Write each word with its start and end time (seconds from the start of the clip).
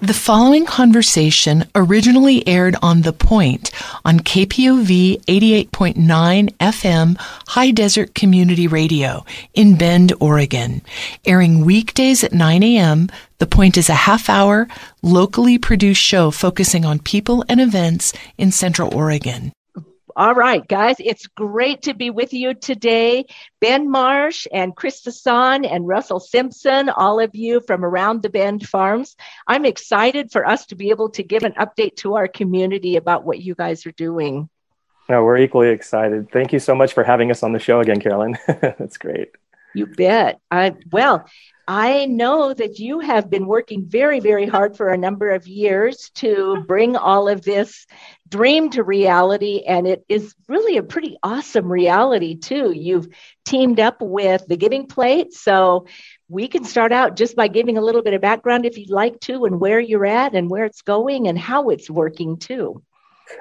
The 0.00 0.14
following 0.14 0.64
conversation 0.64 1.64
originally 1.74 2.46
aired 2.46 2.76
on 2.80 3.02
The 3.02 3.12
Point 3.12 3.72
on 4.04 4.20
KPOV 4.20 5.24
88.9 5.24 6.56
FM 6.58 7.16
High 7.48 7.72
Desert 7.72 8.14
Community 8.14 8.68
Radio 8.68 9.24
in 9.54 9.76
Bend, 9.76 10.12
Oregon. 10.20 10.82
Airing 11.24 11.64
weekdays 11.64 12.22
at 12.22 12.32
9 12.32 12.62
a.m., 12.62 13.08
The 13.38 13.46
Point 13.48 13.76
is 13.76 13.88
a 13.88 13.94
half 13.94 14.30
hour, 14.30 14.68
locally 15.02 15.58
produced 15.58 16.00
show 16.00 16.30
focusing 16.30 16.84
on 16.84 17.00
people 17.00 17.44
and 17.48 17.60
events 17.60 18.12
in 18.36 18.52
Central 18.52 18.94
Oregon. 18.94 19.52
All 20.18 20.34
right, 20.34 20.66
guys, 20.66 20.96
it's 20.98 21.28
great 21.28 21.82
to 21.82 21.94
be 21.94 22.10
with 22.10 22.32
you 22.32 22.52
today. 22.52 23.26
Ben 23.60 23.88
Marsh 23.88 24.48
and 24.52 24.74
Chris 24.74 25.00
Fasan 25.00 25.64
and 25.64 25.86
Russell 25.86 26.18
Simpson, 26.18 26.88
all 26.88 27.20
of 27.20 27.36
you 27.36 27.60
from 27.60 27.84
around 27.84 28.22
the 28.22 28.28
Bend 28.28 28.66
Farms. 28.66 29.14
I'm 29.46 29.64
excited 29.64 30.32
for 30.32 30.44
us 30.44 30.66
to 30.66 30.74
be 30.74 30.90
able 30.90 31.10
to 31.10 31.22
give 31.22 31.44
an 31.44 31.52
update 31.52 31.98
to 31.98 32.16
our 32.16 32.26
community 32.26 32.96
about 32.96 33.24
what 33.24 33.38
you 33.38 33.54
guys 33.54 33.86
are 33.86 33.92
doing. 33.92 34.48
No, 35.08 35.22
we're 35.22 35.38
equally 35.38 35.68
excited. 35.68 36.32
Thank 36.32 36.52
you 36.52 36.58
so 36.58 36.74
much 36.74 36.94
for 36.94 37.04
having 37.04 37.30
us 37.30 37.44
on 37.44 37.52
the 37.52 37.60
show 37.60 37.78
again, 37.78 38.00
Carolyn. 38.00 38.36
That's 38.48 38.98
great. 38.98 39.28
You 39.74 39.86
bet. 39.86 40.40
I, 40.50 40.74
well, 40.90 41.28
I 41.66 42.06
know 42.06 42.54
that 42.54 42.78
you 42.78 43.00
have 43.00 43.28
been 43.28 43.46
working 43.46 43.84
very, 43.86 44.20
very 44.20 44.46
hard 44.46 44.76
for 44.76 44.88
a 44.88 44.96
number 44.96 45.30
of 45.30 45.46
years 45.46 46.10
to 46.14 46.64
bring 46.66 46.96
all 46.96 47.28
of 47.28 47.42
this 47.42 47.86
dream 48.28 48.70
to 48.70 48.82
reality. 48.82 49.64
And 49.66 49.86
it 49.86 50.04
is 50.08 50.34
really 50.48 50.78
a 50.78 50.82
pretty 50.82 51.18
awesome 51.22 51.70
reality, 51.70 52.36
too. 52.36 52.72
You've 52.72 53.08
teamed 53.44 53.80
up 53.80 54.00
with 54.00 54.46
the 54.48 54.56
Giving 54.56 54.86
Plate. 54.86 55.34
So 55.34 55.86
we 56.28 56.48
can 56.48 56.64
start 56.64 56.90
out 56.90 57.16
just 57.16 57.36
by 57.36 57.48
giving 57.48 57.76
a 57.76 57.82
little 57.82 58.02
bit 58.02 58.14
of 58.14 58.22
background 58.22 58.64
if 58.64 58.78
you'd 58.78 58.90
like 58.90 59.20
to, 59.20 59.44
and 59.44 59.60
where 59.60 59.80
you're 59.80 60.06
at, 60.06 60.34
and 60.34 60.50
where 60.50 60.64
it's 60.64 60.82
going, 60.82 61.28
and 61.28 61.38
how 61.38 61.68
it's 61.68 61.90
working, 61.90 62.38
too. 62.38 62.82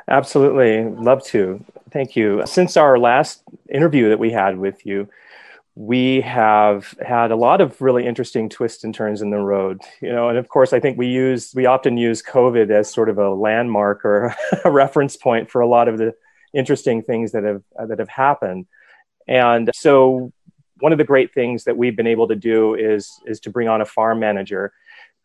Absolutely. 0.09 0.83
Love 0.83 1.23
to. 1.27 1.63
Thank 1.91 2.17
you. 2.17 2.43
Since 2.45 2.75
our 2.75 2.99
last 2.99 3.41
interview 3.69 4.09
that 4.09 4.19
we 4.19 4.31
had 4.31 4.57
with 4.57 4.85
you, 4.85 5.07
we 5.79 6.21
have 6.21 6.95
had 7.05 7.29
a 7.29 7.35
lot 7.35 7.61
of 7.61 7.79
really 7.81 8.03
interesting 8.03 8.49
twists 8.49 8.83
and 8.83 8.95
turns 8.95 9.21
in 9.21 9.29
the 9.29 9.37
road 9.37 9.79
you 10.01 10.11
know 10.11 10.27
and 10.27 10.37
of 10.39 10.47
course 10.49 10.73
i 10.73 10.79
think 10.79 10.97
we 10.97 11.05
use 11.05 11.51
we 11.53 11.67
often 11.67 11.97
use 11.97 12.23
covid 12.23 12.71
as 12.71 12.91
sort 12.91 13.09
of 13.09 13.19
a 13.19 13.29
landmark 13.29 14.03
or 14.03 14.33
a 14.65 14.71
reference 14.71 15.15
point 15.15 15.51
for 15.51 15.61
a 15.61 15.67
lot 15.67 15.87
of 15.87 15.99
the 15.99 16.15
interesting 16.53 17.01
things 17.01 17.31
that 17.31 17.43
have 17.43 17.63
that 17.87 17.99
have 17.99 18.09
happened. 18.09 18.65
And 19.27 19.69
so 19.73 20.31
one 20.79 20.91
of 20.91 20.97
the 20.97 21.03
great 21.03 21.33
things 21.33 21.63
that 21.65 21.77
we've 21.77 21.95
been 21.95 22.07
able 22.07 22.27
to 22.27 22.35
do 22.35 22.75
is 22.75 23.09
is 23.25 23.39
to 23.41 23.49
bring 23.49 23.67
on 23.67 23.81
a 23.81 23.85
farm 23.85 24.19
manager 24.19 24.73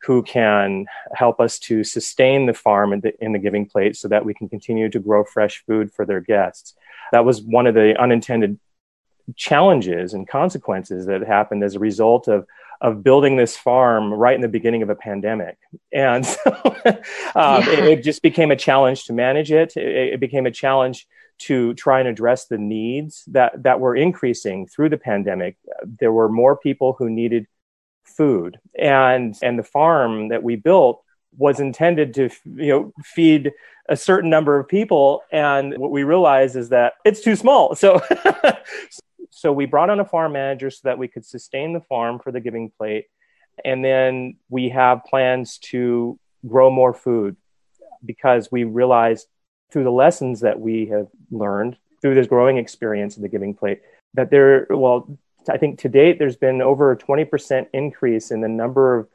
who 0.02 0.22
can 0.22 0.86
help 1.14 1.40
us 1.40 1.58
to 1.60 1.84
sustain 1.84 2.46
the 2.46 2.54
farm 2.54 2.92
in 2.92 3.00
the, 3.00 3.24
in 3.24 3.32
the 3.32 3.38
giving 3.38 3.64
plate 3.64 3.96
so 3.96 4.08
that 4.08 4.24
we 4.24 4.34
can 4.34 4.48
continue 4.48 4.88
to 4.88 4.98
grow 4.98 5.22
fresh 5.22 5.62
food 5.64 5.92
for 5.92 6.04
their 6.04 6.20
guests. 6.20 6.74
That 7.12 7.24
was 7.24 7.40
one 7.40 7.68
of 7.68 7.74
the 7.74 7.94
unintended 8.00 8.58
challenges 9.36 10.14
and 10.14 10.28
consequences 10.28 11.06
that 11.06 11.22
happened 11.22 11.62
as 11.64 11.74
a 11.74 11.78
result 11.78 12.28
of 12.28 12.46
of 12.82 13.04
building 13.04 13.36
this 13.36 13.56
farm 13.56 14.12
right 14.12 14.34
in 14.34 14.40
the 14.40 14.48
beginning 14.48 14.82
of 14.82 14.90
a 14.90 14.96
pandemic. 14.96 15.56
And 15.92 16.26
so 16.26 16.40
um, 16.84 17.62
yeah. 17.62 17.70
it, 17.70 17.84
it, 17.84 18.02
just 18.02 18.22
became 18.22 18.50
a 18.50 18.56
challenge 18.56 19.04
to 19.04 19.12
manage 19.12 19.52
it. 19.52 19.76
it. 19.76 20.14
It 20.14 20.20
became 20.20 20.46
a 20.46 20.50
challenge 20.50 21.06
to 21.42 21.74
try 21.74 22.00
and 22.00 22.08
address 22.08 22.46
the 22.46 22.58
needs 22.58 23.22
that, 23.28 23.62
that 23.62 23.78
were 23.78 23.94
increasing 23.94 24.66
through 24.66 24.88
the 24.88 24.98
pandemic. 24.98 25.56
There 26.00 26.10
were 26.10 26.28
more 26.28 26.56
people 26.56 26.96
who 26.98 27.08
needed 27.08 27.46
food. 28.02 28.58
And, 28.76 29.36
and 29.42 29.56
the 29.56 29.62
farm 29.62 30.30
that 30.30 30.42
we 30.42 30.56
built 30.56 31.04
was 31.38 31.60
intended 31.60 32.14
to 32.14 32.28
you 32.44 32.68
know 32.68 32.92
feed 33.02 33.52
a 33.88 33.96
certain 33.96 34.30
number 34.30 34.58
of 34.58 34.68
people 34.68 35.22
and 35.32 35.76
what 35.78 35.90
we 35.90 36.02
realized 36.02 36.56
is 36.56 36.68
that 36.68 36.92
it's 37.04 37.22
too 37.22 37.36
small 37.36 37.74
so 37.74 38.02
so 39.34 39.50
we 39.50 39.64
brought 39.64 39.88
on 39.88 39.98
a 39.98 40.04
farm 40.04 40.32
manager 40.32 40.70
so 40.70 40.80
that 40.84 40.98
we 40.98 41.08
could 41.08 41.24
sustain 41.24 41.72
the 41.72 41.80
farm 41.80 42.18
for 42.18 42.30
the 42.30 42.40
giving 42.40 42.70
plate. 42.70 43.06
And 43.64 43.82
then 43.82 44.36
we 44.50 44.68
have 44.68 45.04
plans 45.04 45.58
to 45.70 46.18
grow 46.46 46.70
more 46.70 46.92
food 46.92 47.36
because 48.04 48.52
we 48.52 48.64
realized 48.64 49.26
through 49.70 49.84
the 49.84 49.90
lessons 49.90 50.40
that 50.40 50.60
we 50.60 50.86
have 50.86 51.08
learned 51.30 51.78
through 52.02 52.14
this 52.14 52.26
growing 52.26 52.58
experience 52.58 53.16
of 53.16 53.22
the 53.22 53.28
giving 53.28 53.54
plate 53.54 53.80
that 54.14 54.30
there, 54.30 54.66
well, 54.68 55.18
I 55.48 55.56
think 55.56 55.78
to 55.80 55.88
date, 55.88 56.18
there's 56.18 56.36
been 56.36 56.60
over 56.60 56.92
a 56.92 56.96
20% 56.96 57.66
increase 57.72 58.30
in 58.30 58.42
the 58.42 58.48
number 58.48 58.98
of 58.98 59.08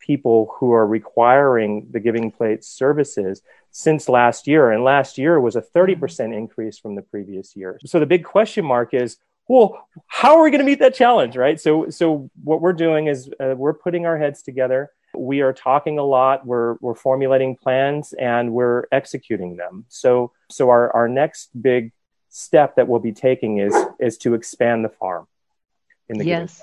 people 0.00 0.52
who 0.58 0.72
are 0.72 0.86
requiring 0.86 1.86
the 1.92 2.00
giving 2.00 2.32
plate 2.32 2.64
services 2.64 3.42
since 3.70 4.08
last 4.08 4.48
year. 4.48 4.72
And 4.72 4.82
last 4.82 5.18
year 5.18 5.40
was 5.40 5.54
a 5.54 5.62
30% 5.62 6.36
increase 6.36 6.78
from 6.78 6.96
the 6.96 7.02
previous 7.02 7.54
year. 7.54 7.78
So 7.86 8.00
the 8.00 8.06
big 8.06 8.24
question 8.24 8.64
mark 8.64 8.92
is 8.92 9.18
well, 9.52 9.86
how 10.06 10.38
are 10.38 10.42
we 10.42 10.50
going 10.50 10.60
to 10.60 10.64
meet 10.64 10.78
that 10.78 10.94
challenge, 10.94 11.36
right? 11.36 11.60
So, 11.60 11.90
so 11.90 12.30
what 12.42 12.62
we're 12.62 12.72
doing 12.72 13.08
is 13.08 13.28
uh, 13.38 13.54
we're 13.54 13.74
putting 13.74 14.06
our 14.06 14.16
heads 14.16 14.40
together. 14.40 14.90
We 15.14 15.42
are 15.42 15.52
talking 15.52 15.98
a 15.98 16.02
lot. 16.02 16.46
We're 16.46 16.76
we're 16.80 16.94
formulating 16.94 17.56
plans 17.56 18.14
and 18.14 18.54
we're 18.54 18.84
executing 18.90 19.56
them. 19.56 19.84
So, 19.88 20.32
so 20.50 20.70
our 20.70 20.90
our 20.96 21.06
next 21.06 21.50
big 21.60 21.92
step 22.30 22.76
that 22.76 22.88
we'll 22.88 23.00
be 23.00 23.12
taking 23.12 23.58
is 23.58 23.76
is 24.00 24.16
to 24.18 24.32
expand 24.32 24.86
the 24.86 24.88
farm. 24.88 25.26
In 26.08 26.16
the 26.16 26.24
yes. 26.24 26.62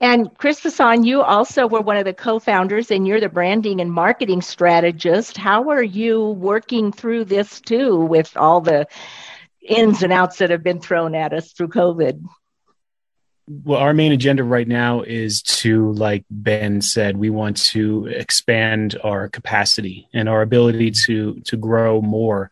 And 0.00 0.36
Chris 0.38 0.60
Fasan, 0.60 1.04
you 1.04 1.22
also 1.22 1.68
were 1.68 1.82
one 1.82 1.98
of 1.98 2.04
the 2.04 2.14
co-founders, 2.14 2.90
and 2.90 3.06
you're 3.06 3.20
the 3.20 3.28
branding 3.28 3.80
and 3.80 3.92
marketing 3.92 4.42
strategist. 4.42 5.36
How 5.36 5.68
are 5.70 5.82
you 5.82 6.30
working 6.30 6.90
through 6.90 7.26
this 7.26 7.60
too, 7.60 7.96
with 7.96 8.36
all 8.36 8.60
the 8.60 8.88
ins 9.70 10.02
and 10.02 10.12
outs 10.12 10.38
that 10.38 10.50
have 10.50 10.62
been 10.62 10.80
thrown 10.80 11.14
at 11.14 11.32
us 11.32 11.52
through 11.52 11.68
COVID? 11.68 12.22
Well, 13.64 13.80
our 13.80 13.92
main 13.92 14.12
agenda 14.12 14.44
right 14.44 14.68
now 14.68 15.02
is 15.02 15.42
to, 15.42 15.92
like 15.92 16.24
Ben 16.30 16.80
said, 16.80 17.16
we 17.16 17.30
want 17.30 17.56
to 17.70 18.06
expand 18.06 18.96
our 19.02 19.28
capacity 19.28 20.08
and 20.12 20.28
our 20.28 20.42
ability 20.42 20.92
to 21.06 21.40
to 21.40 21.56
grow 21.56 22.00
more, 22.00 22.50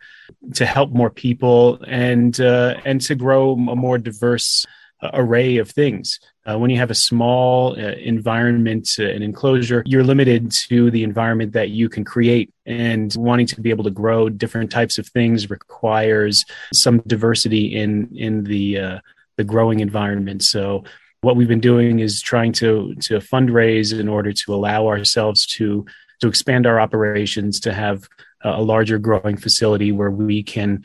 to 0.54 0.66
help 0.66 0.90
more 0.90 1.10
people, 1.10 1.78
and 1.86 2.40
uh, 2.40 2.80
and 2.84 3.00
to 3.02 3.14
grow 3.14 3.52
a 3.52 3.76
more 3.76 3.98
diverse 3.98 4.66
array 5.02 5.58
of 5.58 5.70
things. 5.70 6.18
Uh, 6.48 6.58
when 6.58 6.70
you 6.70 6.78
have 6.78 6.90
a 6.90 6.94
small 6.94 7.72
uh, 7.72 7.92
environment, 7.92 8.88
uh, 8.98 9.04
an 9.04 9.22
enclosure, 9.22 9.82
you're 9.86 10.04
limited 10.04 10.50
to 10.50 10.90
the 10.90 11.04
environment 11.04 11.52
that 11.52 11.70
you 11.70 11.88
can 11.88 12.04
create. 12.04 12.52
And 12.66 13.14
wanting 13.16 13.46
to 13.48 13.60
be 13.60 13.70
able 13.70 13.84
to 13.84 13.90
grow 13.90 14.28
different 14.28 14.70
types 14.70 14.98
of 14.98 15.06
things 15.06 15.50
requires 15.50 16.44
some 16.72 16.98
diversity 17.06 17.74
in 17.74 18.08
in 18.14 18.44
the 18.44 18.78
uh, 18.78 18.98
the 19.36 19.44
growing 19.44 19.80
environment. 19.80 20.42
So 20.42 20.84
what 21.20 21.36
we've 21.36 21.48
been 21.48 21.60
doing 21.60 22.00
is 22.00 22.20
trying 22.20 22.52
to 22.54 22.94
to 23.02 23.18
fundraise 23.18 23.98
in 23.98 24.08
order 24.08 24.32
to 24.32 24.54
allow 24.54 24.86
ourselves 24.86 25.46
to 25.46 25.86
to 26.20 26.28
expand 26.28 26.66
our 26.66 26.80
operations 26.80 27.60
to 27.60 27.72
have 27.72 28.08
a 28.42 28.62
larger 28.62 28.98
growing 28.98 29.36
facility 29.36 29.92
where 29.92 30.10
we 30.10 30.42
can 30.42 30.84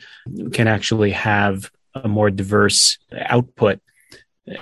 can 0.52 0.68
actually 0.68 1.12
have 1.12 1.70
a 1.94 2.08
more 2.08 2.30
diverse 2.30 2.98
output 3.12 3.80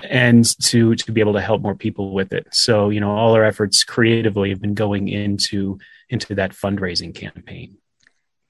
and 0.03 0.45
to 0.61 0.95
to 0.95 1.11
be 1.11 1.21
able 1.21 1.33
to 1.33 1.41
help 1.41 1.61
more 1.61 1.75
people 1.75 2.13
with 2.13 2.31
it 2.31 2.47
so 2.51 2.89
you 2.89 2.99
know 2.99 3.11
all 3.11 3.35
our 3.35 3.43
efforts 3.43 3.83
creatively 3.83 4.49
have 4.49 4.61
been 4.61 4.73
going 4.73 5.09
into 5.09 5.77
into 6.09 6.35
that 6.35 6.51
fundraising 6.51 7.13
campaign 7.13 7.77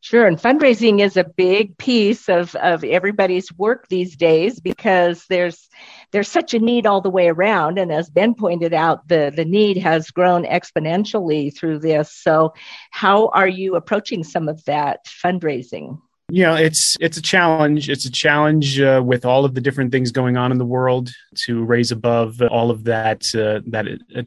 Sure, 0.04 0.28
and 0.28 0.38
fundraising 0.38 1.00
is 1.00 1.16
a 1.16 1.24
big 1.24 1.78
piece 1.78 2.28
of, 2.28 2.54
of 2.56 2.84
everybody's 2.84 3.54
work 3.54 3.88
these 3.88 4.18
days 4.18 4.60
because 4.60 5.26
there's 5.30 5.70
there's 6.12 6.28
such 6.28 6.54
a 6.54 6.60
need 6.60 6.86
all 6.86 7.00
the 7.00 7.10
way 7.10 7.30
around, 7.30 7.80
and 7.80 7.90
as 7.90 8.10
Ben 8.10 8.36
pointed 8.36 8.74
out, 8.74 9.08
the 9.08 9.32
the 9.34 9.46
need 9.46 9.78
has 9.78 10.12
grown 10.12 10.44
exponentially 10.44 11.58
through 11.58 11.80
this. 11.80 12.14
So, 12.14 12.54
how 12.92 13.30
are 13.30 13.48
you 13.48 13.78
approaching 13.78 14.26
some 14.26 14.50
of 14.50 14.66
that 14.66 15.06
fundraising? 15.06 16.02
You 16.30 16.44
know 16.44 16.56
it's 16.56 16.98
it's 17.00 17.18
a 17.18 17.22
challenge. 17.22 17.90
It's 17.90 18.06
a 18.06 18.12
challenge 18.12 18.80
uh, 18.80 19.02
with 19.04 19.26
all 19.26 19.46
of 19.46 19.54
the 19.56 19.62
different 19.62 19.92
things 19.92 20.12
going 20.12 20.38
on 20.38 20.52
in 20.52 20.58
the 20.58 20.66
world 20.66 21.12
to 21.46 21.64
raise 21.64 21.92
above 21.92 22.42
all 22.42 22.72
of 22.72 22.86
that 22.86 23.24
uh, 23.36 23.62
that 23.68 23.88
uh, 24.16 24.24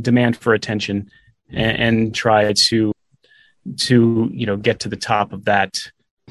demand 0.00 0.36
for 0.36 0.54
attention 0.54 1.10
and, 1.50 1.78
and, 1.78 2.14
try 2.14 2.52
to 2.52 2.92
to 3.76 4.30
you 4.32 4.46
know 4.46 4.56
get 4.56 4.80
to 4.80 4.88
the 4.88 4.96
top 4.96 5.32
of 5.32 5.44
that 5.44 5.78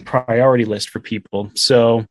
priority 0.06 0.66
list 0.66 0.89
for 0.89 1.00
people. 1.00 1.51
So 1.56 2.06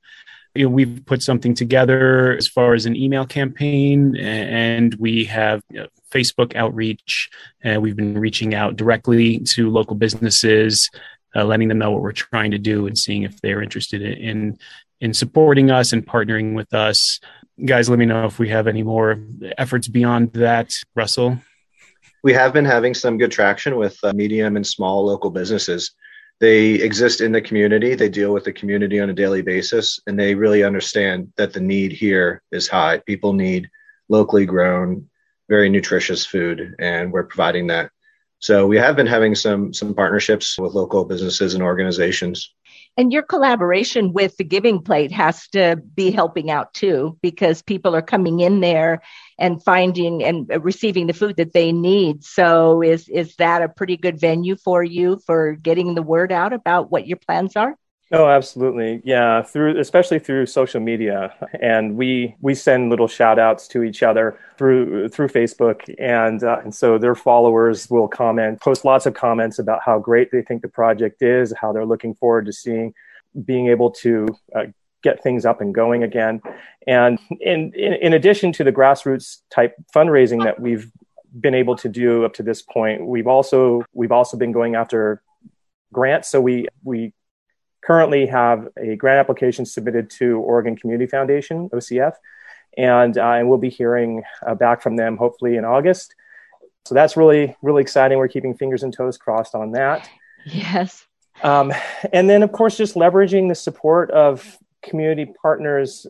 you 0.54 0.64
know, 0.64 0.70
we've 0.70 1.02
put 1.06 1.22
something 1.22 1.54
together 1.54 2.36
as 2.36 2.48
far 2.48 2.74
as 2.74 2.86
an 2.86 2.96
email 2.96 3.24
campaign 3.24 4.16
and 4.16 4.94
we 4.94 5.24
have 5.24 5.62
you 5.70 5.80
know, 5.80 5.88
facebook 6.10 6.56
outreach 6.56 7.28
and 7.62 7.80
we've 7.80 7.96
been 7.96 8.18
reaching 8.18 8.54
out 8.54 8.76
directly 8.76 9.38
to 9.40 9.70
local 9.70 9.94
businesses 9.94 10.90
uh, 11.34 11.44
letting 11.44 11.68
them 11.68 11.78
know 11.78 11.90
what 11.90 12.02
we're 12.02 12.12
trying 12.12 12.50
to 12.52 12.58
do 12.58 12.86
and 12.86 12.96
seeing 12.96 13.22
if 13.22 13.40
they're 13.40 13.62
interested 13.62 14.02
in 14.02 14.58
in 15.00 15.14
supporting 15.14 15.70
us 15.70 15.92
and 15.92 16.06
partnering 16.06 16.54
with 16.54 16.74
us. 16.74 17.20
Guys, 17.64 17.88
let 17.88 17.98
me 17.98 18.06
know 18.06 18.24
if 18.24 18.38
we 18.38 18.48
have 18.48 18.66
any 18.66 18.82
more 18.82 19.20
efforts 19.56 19.88
beyond 19.88 20.32
that. 20.32 20.74
Russell. 20.94 21.38
We 22.24 22.32
have 22.32 22.52
been 22.52 22.64
having 22.64 22.94
some 22.94 23.16
good 23.16 23.30
traction 23.30 23.76
with 23.76 23.96
uh, 24.02 24.12
medium 24.12 24.56
and 24.56 24.66
small 24.66 25.04
local 25.04 25.30
businesses. 25.30 25.92
They 26.40 26.74
exist 26.74 27.20
in 27.20 27.32
the 27.32 27.40
community, 27.40 27.94
they 27.94 28.08
deal 28.08 28.32
with 28.32 28.44
the 28.44 28.52
community 28.52 29.00
on 29.00 29.10
a 29.10 29.14
daily 29.14 29.42
basis, 29.42 29.98
and 30.06 30.18
they 30.18 30.34
really 30.34 30.62
understand 30.62 31.32
that 31.36 31.52
the 31.52 31.60
need 31.60 31.90
here 31.90 32.42
is 32.52 32.68
high. 32.68 32.98
People 33.06 33.32
need 33.32 33.68
locally 34.08 34.46
grown, 34.46 35.08
very 35.48 35.68
nutritious 35.68 36.24
food, 36.24 36.76
and 36.78 37.12
we're 37.12 37.24
providing 37.24 37.66
that. 37.68 37.90
So 38.40 38.66
we 38.66 38.76
have 38.78 38.94
been 38.94 39.06
having 39.06 39.34
some 39.34 39.72
some 39.72 39.94
partnerships 39.94 40.58
with 40.58 40.74
local 40.74 41.04
businesses 41.04 41.54
and 41.54 41.62
organizations. 41.62 42.54
And 42.96 43.12
your 43.12 43.22
collaboration 43.22 44.12
with 44.12 44.36
the 44.36 44.44
Giving 44.44 44.82
Plate 44.82 45.12
has 45.12 45.46
to 45.48 45.76
be 45.76 46.10
helping 46.10 46.50
out 46.50 46.74
too, 46.74 47.16
because 47.22 47.62
people 47.62 47.94
are 47.94 48.02
coming 48.02 48.40
in 48.40 48.60
there 48.60 49.02
and 49.38 49.62
finding 49.62 50.24
and 50.24 50.50
receiving 50.64 51.06
the 51.06 51.12
food 51.12 51.36
that 51.36 51.52
they 51.52 51.72
need. 51.72 52.24
So, 52.24 52.82
is 52.82 53.08
is 53.08 53.36
that 53.36 53.62
a 53.62 53.68
pretty 53.68 53.96
good 53.96 54.20
venue 54.20 54.56
for 54.56 54.82
you 54.82 55.20
for 55.26 55.54
getting 55.54 55.94
the 55.94 56.02
word 56.02 56.32
out 56.32 56.52
about 56.52 56.90
what 56.90 57.06
your 57.06 57.18
plans 57.18 57.56
are? 57.56 57.76
Oh, 58.10 58.26
absolutely. 58.26 59.02
Yeah, 59.04 59.42
through 59.42 59.78
especially 59.78 60.18
through 60.18 60.46
social 60.46 60.80
media, 60.80 61.34
and 61.60 61.94
we 61.94 62.34
we 62.40 62.54
send 62.54 62.88
little 62.88 63.06
shout 63.06 63.38
outs 63.38 63.68
to 63.68 63.82
each 63.82 64.02
other 64.02 64.38
through 64.56 65.10
through 65.10 65.28
Facebook, 65.28 65.94
and 65.98 66.42
uh, 66.42 66.60
and 66.64 66.74
so 66.74 66.96
their 66.96 67.14
followers 67.14 67.90
will 67.90 68.08
comment, 68.08 68.62
post 68.62 68.86
lots 68.86 69.04
of 69.04 69.12
comments 69.12 69.58
about 69.58 69.80
how 69.84 69.98
great 69.98 70.30
they 70.30 70.40
think 70.40 70.62
the 70.62 70.68
project 70.68 71.20
is, 71.20 71.52
how 71.60 71.70
they're 71.70 71.84
looking 71.84 72.14
forward 72.14 72.46
to 72.46 72.52
seeing 72.52 72.94
being 73.44 73.68
able 73.68 73.90
to 73.90 74.26
uh, 74.56 74.64
get 75.02 75.22
things 75.22 75.44
up 75.44 75.60
and 75.60 75.74
going 75.74 76.02
again, 76.02 76.40
and 76.86 77.18
in, 77.40 77.72
in 77.74 77.92
in 77.92 78.12
addition 78.14 78.52
to 78.52 78.64
the 78.64 78.72
grassroots 78.72 79.42
type 79.50 79.74
fundraising 79.94 80.42
that 80.44 80.58
we've 80.58 80.90
been 81.40 81.54
able 81.54 81.76
to 81.76 81.90
do 81.90 82.24
up 82.24 82.32
to 82.32 82.42
this 82.42 82.62
point, 82.62 83.06
we've 83.06 83.26
also 83.26 83.84
we've 83.92 84.12
also 84.12 84.38
been 84.38 84.52
going 84.52 84.76
after 84.76 85.22
grants. 85.92 86.28
So 86.30 86.40
we 86.40 86.68
we 86.82 87.12
currently 87.82 88.26
have 88.26 88.68
a 88.76 88.96
grant 88.96 89.18
application 89.18 89.64
submitted 89.64 90.10
to 90.10 90.38
Oregon 90.38 90.76
Community 90.76 91.08
Foundation, 91.08 91.68
OCF, 91.70 92.14
and, 92.76 93.16
uh, 93.16 93.32
and 93.32 93.48
we'll 93.48 93.58
be 93.58 93.70
hearing 93.70 94.22
uh, 94.46 94.54
back 94.54 94.82
from 94.82 94.96
them 94.96 95.16
hopefully 95.16 95.56
in 95.56 95.64
August. 95.64 96.14
So 96.84 96.94
that's 96.94 97.16
really, 97.16 97.56
really 97.62 97.82
exciting. 97.82 98.18
We're 98.18 98.28
keeping 98.28 98.56
fingers 98.56 98.82
and 98.82 98.92
toes 98.92 99.18
crossed 99.18 99.54
on 99.54 99.72
that. 99.72 100.08
Yes. 100.46 101.06
Um, 101.42 101.72
and 102.12 102.28
then, 102.28 102.42
of 102.42 102.52
course, 102.52 102.76
just 102.76 102.94
leveraging 102.94 103.48
the 103.48 103.54
support 103.54 104.10
of 104.10 104.58
community 104.82 105.32
partners 105.42 106.06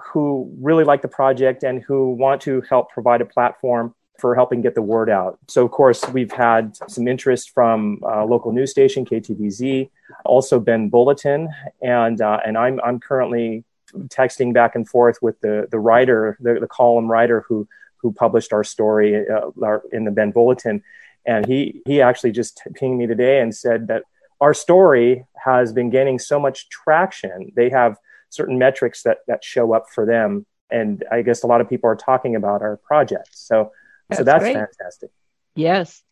who 0.00 0.52
really 0.60 0.84
like 0.84 1.02
the 1.02 1.08
project 1.08 1.64
and 1.64 1.82
who 1.82 2.12
want 2.12 2.40
to 2.42 2.62
help 2.62 2.90
provide 2.90 3.20
a 3.20 3.26
platform 3.26 3.94
for 4.22 4.36
helping 4.36 4.62
get 4.62 4.76
the 4.76 4.82
word 4.82 5.10
out. 5.10 5.36
So, 5.48 5.64
of 5.64 5.72
course, 5.72 6.08
we've 6.10 6.30
had 6.30 6.76
some 6.88 7.08
interest 7.08 7.50
from 7.50 8.00
uh, 8.04 8.24
local 8.24 8.52
news 8.52 8.70
station 8.70 9.04
KTVZ, 9.04 9.90
also 10.24 10.60
Bend 10.60 10.92
Bulletin, 10.92 11.48
and 11.82 12.20
uh, 12.20 12.38
and 12.46 12.56
I'm 12.56 12.80
I'm 12.84 13.00
currently 13.00 13.64
texting 14.18 14.54
back 14.54 14.76
and 14.76 14.88
forth 14.88 15.18
with 15.20 15.40
the 15.40 15.66
the 15.72 15.80
writer, 15.80 16.38
the, 16.40 16.54
the 16.60 16.68
column 16.68 17.10
writer 17.10 17.44
who 17.48 17.66
who 17.96 18.12
published 18.12 18.52
our 18.52 18.62
story 18.62 19.26
uh, 19.28 19.78
in 19.92 20.04
the 20.04 20.12
Bend 20.12 20.34
Bulletin, 20.34 20.84
and 21.26 21.44
he 21.44 21.82
he 21.84 22.00
actually 22.00 22.30
just 22.30 22.62
pinged 22.76 22.98
me 22.98 23.08
today 23.08 23.40
and 23.40 23.52
said 23.52 23.88
that 23.88 24.04
our 24.40 24.54
story 24.54 25.26
has 25.34 25.72
been 25.72 25.90
gaining 25.90 26.20
so 26.20 26.38
much 26.38 26.68
traction. 26.68 27.50
They 27.56 27.70
have 27.70 27.96
certain 28.30 28.56
metrics 28.56 29.02
that 29.02 29.18
that 29.26 29.42
show 29.42 29.72
up 29.72 29.86
for 29.92 30.06
them, 30.06 30.46
and 30.70 31.04
I 31.10 31.22
guess 31.22 31.42
a 31.42 31.48
lot 31.48 31.60
of 31.60 31.68
people 31.68 31.90
are 31.90 31.96
talking 31.96 32.36
about 32.36 32.62
our 32.62 32.76
project. 32.76 33.30
So 33.32 33.72
that's 34.16 34.18
so 34.18 34.24
that's 34.24 34.42
great. 34.42 34.54
fantastic. 34.54 35.10
Yes. 35.54 36.02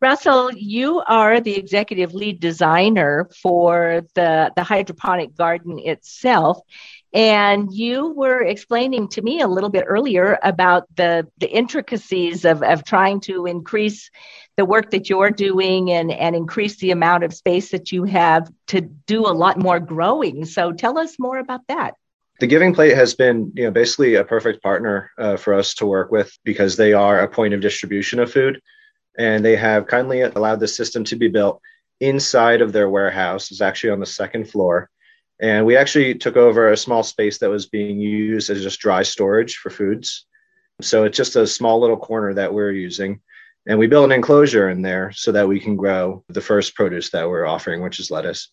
Russell, 0.00 0.50
you 0.52 1.00
are 1.06 1.40
the 1.40 1.56
executive 1.56 2.12
lead 2.12 2.40
designer 2.40 3.28
for 3.40 4.02
the, 4.14 4.52
the 4.54 4.62
hydroponic 4.62 5.34
garden 5.34 5.78
itself. 5.78 6.58
And 7.14 7.72
you 7.72 8.12
were 8.12 8.42
explaining 8.42 9.08
to 9.10 9.22
me 9.22 9.40
a 9.40 9.46
little 9.46 9.70
bit 9.70 9.84
earlier 9.86 10.36
about 10.42 10.84
the, 10.96 11.28
the 11.38 11.48
intricacies 11.48 12.44
of, 12.44 12.62
of 12.62 12.84
trying 12.84 13.20
to 13.20 13.46
increase 13.46 14.10
the 14.56 14.64
work 14.64 14.90
that 14.90 15.08
you're 15.08 15.30
doing 15.30 15.92
and, 15.92 16.10
and 16.10 16.34
increase 16.34 16.76
the 16.76 16.90
amount 16.90 17.22
of 17.22 17.32
space 17.32 17.70
that 17.70 17.92
you 17.92 18.04
have 18.04 18.50
to 18.66 18.80
do 18.80 19.20
a 19.20 19.32
lot 19.32 19.58
more 19.58 19.78
growing. 19.78 20.44
So 20.44 20.72
tell 20.72 20.98
us 20.98 21.16
more 21.18 21.38
about 21.38 21.60
that 21.68 21.94
the 22.40 22.46
Giving 22.46 22.74
Plate 22.74 22.96
has 22.96 23.14
been, 23.14 23.52
you 23.54 23.64
know, 23.64 23.70
basically 23.70 24.16
a 24.16 24.24
perfect 24.24 24.62
partner 24.62 25.10
uh, 25.18 25.36
for 25.36 25.54
us 25.54 25.74
to 25.74 25.86
work 25.86 26.10
with 26.10 26.36
because 26.44 26.76
they 26.76 26.92
are 26.92 27.20
a 27.20 27.28
point 27.28 27.54
of 27.54 27.60
distribution 27.60 28.18
of 28.18 28.32
food, 28.32 28.60
and 29.16 29.44
they 29.44 29.56
have 29.56 29.86
kindly 29.86 30.22
allowed 30.22 30.60
the 30.60 30.68
system 30.68 31.04
to 31.04 31.16
be 31.16 31.28
built 31.28 31.60
inside 32.00 32.60
of 32.60 32.72
their 32.72 32.90
warehouse. 32.90 33.50
It's 33.50 33.60
actually 33.60 33.90
on 33.90 34.00
the 34.00 34.06
second 34.06 34.50
floor, 34.50 34.90
and 35.40 35.64
we 35.64 35.76
actually 35.76 36.14
took 36.16 36.36
over 36.36 36.70
a 36.70 36.76
small 36.76 37.02
space 37.02 37.38
that 37.38 37.50
was 37.50 37.66
being 37.66 38.00
used 38.00 38.50
as 38.50 38.62
just 38.62 38.80
dry 38.80 39.02
storage 39.02 39.56
for 39.56 39.70
foods. 39.70 40.26
So 40.80 41.04
it's 41.04 41.16
just 41.16 41.36
a 41.36 41.46
small 41.46 41.80
little 41.80 41.96
corner 41.96 42.34
that 42.34 42.52
we're 42.52 42.72
using. 42.72 43.20
And 43.66 43.78
we 43.78 43.86
built 43.86 44.04
an 44.04 44.12
enclosure 44.12 44.68
in 44.68 44.82
there 44.82 45.12
so 45.12 45.32
that 45.32 45.48
we 45.48 45.58
can 45.60 45.76
grow 45.76 46.24
the 46.28 46.40
first 46.40 46.74
produce 46.74 47.10
that 47.10 47.28
we're 47.28 47.46
offering, 47.46 47.80
which 47.80 47.98
is 47.98 48.10
lettuce. 48.10 48.50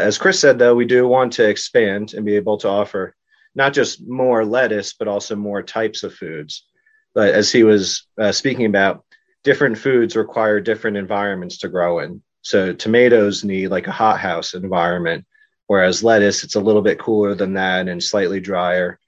As 0.00 0.18
Chris 0.18 0.40
said, 0.40 0.58
though, 0.58 0.74
we 0.74 0.84
do 0.84 1.06
want 1.06 1.34
to 1.34 1.48
expand 1.48 2.14
and 2.14 2.24
be 2.24 2.36
able 2.36 2.58
to 2.58 2.68
offer 2.68 3.14
not 3.54 3.72
just 3.72 4.06
more 4.06 4.44
lettuce, 4.44 4.92
but 4.92 5.08
also 5.08 5.34
more 5.36 5.62
types 5.62 6.02
of 6.02 6.14
foods. 6.14 6.64
But 7.14 7.34
as 7.34 7.50
he 7.50 7.64
was 7.64 8.06
uh, 8.20 8.32
speaking 8.32 8.66
about, 8.66 9.04
different 9.42 9.78
foods 9.78 10.16
require 10.16 10.60
different 10.60 10.96
environments 10.96 11.58
to 11.58 11.68
grow 11.68 12.00
in. 12.00 12.22
So 12.42 12.72
tomatoes 12.72 13.44
need 13.44 13.68
like 13.68 13.86
a 13.86 13.92
hothouse 13.92 14.54
environment, 14.54 15.26
whereas 15.66 16.04
lettuce, 16.04 16.44
it's 16.44 16.54
a 16.54 16.60
little 16.60 16.82
bit 16.82 16.98
cooler 16.98 17.34
than 17.34 17.54
that 17.54 17.88
and 17.88 18.02
slightly 18.02 18.40
drier. 18.40 18.98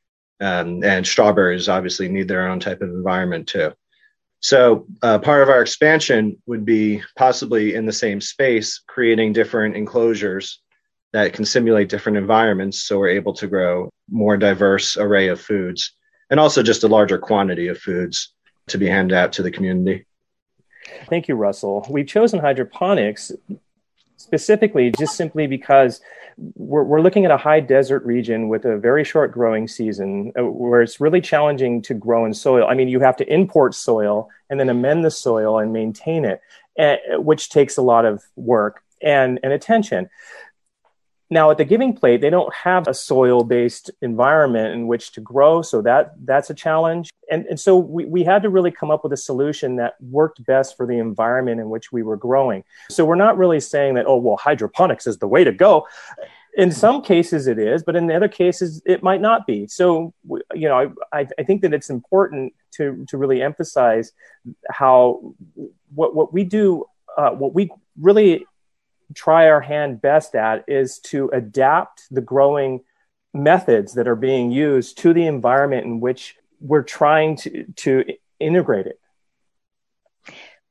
Um, 0.40 0.82
and 0.82 1.06
strawberries 1.06 1.68
obviously 1.68 2.08
need 2.08 2.26
their 2.26 2.48
own 2.48 2.58
type 2.58 2.82
of 2.82 2.90
environment 2.90 3.46
too. 3.46 3.72
So 4.40 4.86
uh, 5.02 5.20
part 5.20 5.42
of 5.42 5.48
our 5.48 5.62
expansion 5.62 6.42
would 6.46 6.64
be 6.64 7.00
possibly 7.16 7.76
in 7.76 7.86
the 7.86 7.92
same 7.92 8.20
space, 8.20 8.82
creating 8.88 9.34
different 9.34 9.76
enclosures 9.76 10.61
that 11.12 11.32
can 11.32 11.44
simulate 11.44 11.88
different 11.88 12.18
environments 12.18 12.82
so 12.82 12.98
we're 12.98 13.08
able 13.08 13.32
to 13.34 13.46
grow 13.46 13.90
more 14.10 14.36
diverse 14.36 14.96
array 14.96 15.28
of 15.28 15.40
foods 15.40 15.92
and 16.30 16.40
also 16.40 16.62
just 16.62 16.84
a 16.84 16.88
larger 16.88 17.18
quantity 17.18 17.68
of 17.68 17.78
foods 17.78 18.32
to 18.68 18.78
be 18.78 18.86
handed 18.86 19.14
out 19.14 19.32
to 19.34 19.42
the 19.42 19.50
community. 19.50 20.06
Thank 21.08 21.28
you 21.28 21.34
russell. 21.34 21.86
We've 21.88 22.06
chosen 22.06 22.40
hydroponics 22.40 23.32
specifically 24.16 24.92
just 24.98 25.16
simply 25.16 25.46
because 25.46 26.00
we're, 26.54 26.84
we're 26.84 27.00
looking 27.00 27.24
at 27.24 27.30
a 27.30 27.36
high 27.36 27.60
desert 27.60 28.04
region 28.04 28.48
with 28.48 28.64
a 28.64 28.78
very 28.78 29.04
short 29.04 29.32
growing 29.32 29.68
season 29.68 30.32
uh, 30.38 30.44
where 30.44 30.80
it's 30.80 31.00
really 31.00 31.20
challenging 31.20 31.82
to 31.82 31.94
grow 31.94 32.24
in 32.24 32.32
soil. 32.32 32.66
I 32.68 32.74
mean 32.74 32.88
you 32.88 33.00
have 33.00 33.16
to 33.16 33.32
import 33.32 33.74
soil 33.74 34.28
and 34.48 34.58
then 34.58 34.68
amend 34.68 35.04
the 35.04 35.10
soil 35.10 35.58
and 35.58 35.72
maintain 35.72 36.24
it 36.24 36.40
eh, 36.78 36.96
which 37.16 37.50
takes 37.50 37.76
a 37.76 37.82
lot 37.82 38.04
of 38.04 38.22
work 38.36 38.82
and, 39.02 39.40
and 39.42 39.52
attention 39.52 40.08
now 41.32 41.50
at 41.50 41.56
the 41.56 41.64
Giving 41.64 41.94
Plate, 41.94 42.20
they 42.20 42.30
don't 42.30 42.52
have 42.54 42.86
a 42.86 42.94
soil-based 42.94 43.90
environment 44.02 44.74
in 44.74 44.86
which 44.86 45.12
to 45.12 45.20
grow, 45.20 45.62
so 45.62 45.80
that 45.82 46.12
that's 46.24 46.50
a 46.50 46.54
challenge. 46.54 47.10
And, 47.30 47.46
and 47.46 47.58
so 47.58 47.76
we, 47.76 48.04
we 48.04 48.22
had 48.22 48.42
to 48.42 48.50
really 48.50 48.70
come 48.70 48.90
up 48.90 49.02
with 49.02 49.12
a 49.14 49.16
solution 49.16 49.76
that 49.76 49.94
worked 50.00 50.44
best 50.44 50.76
for 50.76 50.86
the 50.86 50.98
environment 50.98 51.58
in 51.58 51.70
which 51.70 51.90
we 51.90 52.02
were 52.02 52.18
growing. 52.18 52.62
So 52.90 53.06
we're 53.06 53.14
not 53.14 53.38
really 53.38 53.60
saying 53.60 53.94
that, 53.94 54.04
oh, 54.06 54.18
well, 54.18 54.36
hydroponics 54.36 55.06
is 55.06 55.16
the 55.18 55.26
way 55.26 55.42
to 55.42 55.52
go. 55.52 55.86
In 56.54 56.70
some 56.70 57.00
cases 57.00 57.46
it 57.46 57.58
is, 57.58 57.82
but 57.82 57.96
in 57.96 58.06
the 58.06 58.14
other 58.14 58.28
cases 58.28 58.82
it 58.84 59.02
might 59.02 59.22
not 59.22 59.46
be. 59.46 59.66
So, 59.68 60.12
you 60.52 60.68
know, 60.68 60.94
I, 61.10 61.26
I 61.38 61.42
think 61.44 61.62
that 61.62 61.72
it's 61.72 61.88
important 61.88 62.52
to, 62.72 63.06
to 63.08 63.16
really 63.16 63.40
emphasize 63.40 64.12
how 64.68 65.34
what, 65.94 66.14
what 66.14 66.34
we 66.34 66.44
do, 66.44 66.84
uh, 67.16 67.30
what 67.30 67.54
we 67.54 67.70
really 67.98 68.46
try 69.14 69.48
our 69.48 69.60
hand 69.60 70.00
best 70.00 70.34
at 70.34 70.64
is 70.68 70.98
to 71.00 71.28
adapt 71.32 72.04
the 72.10 72.20
growing 72.20 72.80
methods 73.34 73.94
that 73.94 74.08
are 74.08 74.16
being 74.16 74.50
used 74.50 74.98
to 74.98 75.12
the 75.12 75.26
environment 75.26 75.86
in 75.86 76.00
which 76.00 76.36
we're 76.60 76.82
trying 76.82 77.36
to, 77.36 77.64
to 77.76 78.04
integrate 78.38 78.86
it. 78.86 79.00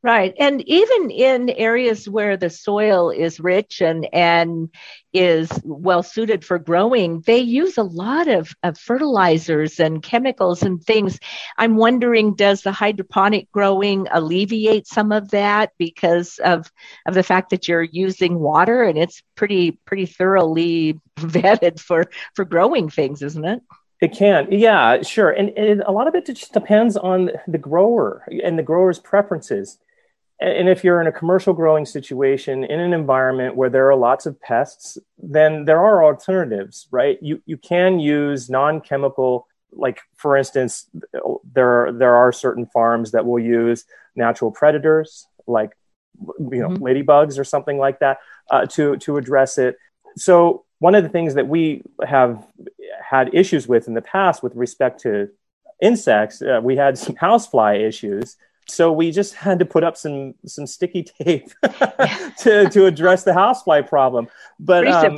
Right. 0.03 0.33
And 0.39 0.67
even 0.67 1.11
in 1.11 1.51
areas 1.51 2.09
where 2.09 2.35
the 2.35 2.49
soil 2.49 3.11
is 3.11 3.39
rich 3.39 3.81
and, 3.81 4.07
and 4.11 4.69
is 5.13 5.51
well 5.63 6.01
suited 6.01 6.43
for 6.43 6.57
growing, 6.57 7.21
they 7.27 7.37
use 7.37 7.77
a 7.77 7.83
lot 7.83 8.27
of, 8.27 8.51
of 8.63 8.79
fertilizers 8.79 9.79
and 9.79 10.01
chemicals 10.01 10.63
and 10.63 10.83
things. 10.83 11.19
I'm 11.59 11.75
wondering, 11.75 12.33
does 12.33 12.63
the 12.63 12.71
hydroponic 12.71 13.51
growing 13.51 14.07
alleviate 14.11 14.87
some 14.87 15.11
of 15.11 15.29
that 15.31 15.73
because 15.77 16.39
of, 16.39 16.71
of 17.05 17.13
the 17.13 17.21
fact 17.21 17.51
that 17.51 17.67
you're 17.67 17.83
using 17.83 18.39
water 18.39 18.81
and 18.81 18.97
it's 18.97 19.21
pretty, 19.35 19.79
pretty 19.85 20.07
thoroughly 20.07 20.99
vetted 21.17 21.79
for, 21.79 22.09
for 22.33 22.43
growing 22.43 22.89
things, 22.89 23.21
isn't 23.21 23.45
it? 23.45 23.61
It 24.01 24.13
can, 24.13 24.47
yeah, 24.51 25.03
sure, 25.03 25.29
and, 25.29 25.49
and, 25.49 25.83
a 25.83 25.91
lot 25.91 26.07
of 26.07 26.15
it 26.15 26.25
just 26.25 26.53
depends 26.53 26.97
on 26.97 27.29
the 27.47 27.59
grower 27.59 28.25
and 28.43 28.57
the 28.57 28.63
grower's 28.63 28.97
preferences 28.97 29.77
and 30.41 30.67
if 30.67 30.83
you're 30.83 30.99
in 30.99 31.07
a 31.07 31.11
commercial 31.11 31.53
growing 31.53 31.85
situation 31.85 32.63
in 32.63 32.79
an 32.79 32.93
environment 32.93 33.55
where 33.55 33.69
there 33.69 33.87
are 33.89 33.95
lots 33.95 34.25
of 34.25 34.41
pests, 34.41 34.97
then 35.19 35.65
there 35.65 35.79
are 35.79 36.03
alternatives, 36.03 36.87
right? 36.89 37.19
You 37.21 37.43
you 37.45 37.57
can 37.57 37.99
use 37.99 38.49
non-chemical, 38.49 39.47
like 39.71 40.01
for 40.15 40.35
instance, 40.35 40.89
there 41.53 41.87
are, 41.87 41.91
there 41.91 42.15
are 42.15 42.31
certain 42.31 42.65
farms 42.65 43.11
that 43.11 43.25
will 43.25 43.39
use 43.39 43.85
natural 44.15 44.51
predators, 44.51 45.27
like 45.45 45.77
you 46.19 46.61
know 46.61 46.69
mm-hmm. 46.69 46.83
ladybugs 46.83 47.37
or 47.37 47.43
something 47.43 47.77
like 47.77 47.99
that, 47.99 48.17
uh, 48.49 48.65
to 48.65 48.97
to 48.97 49.17
address 49.17 49.59
it. 49.59 49.77
So 50.17 50.65
one 50.79 50.95
of 50.95 51.03
the 51.03 51.09
things 51.09 51.35
that 51.35 51.47
we 51.47 51.83
have 52.03 52.43
had 53.07 53.35
issues 53.35 53.67
with 53.67 53.87
in 53.87 53.93
the 53.93 54.01
past 54.01 54.41
with 54.41 54.55
respect 54.55 55.01
to 55.01 55.29
insects, 55.79 56.41
uh, 56.41 56.59
we 56.63 56.77
had 56.77 56.97
some 56.97 57.15
housefly 57.15 57.75
issues 57.75 58.37
so 58.71 58.91
we 58.91 59.11
just 59.11 59.35
had 59.35 59.59
to 59.59 59.65
put 59.65 59.83
up 59.83 59.97
some 59.97 60.33
some 60.45 60.65
sticky 60.65 61.03
tape 61.21 61.49
to 62.39 62.69
to 62.69 62.85
address 62.85 63.23
the 63.23 63.33
housefly 63.33 63.81
problem. 63.81 64.27
But 64.59 64.87
um, 64.87 65.15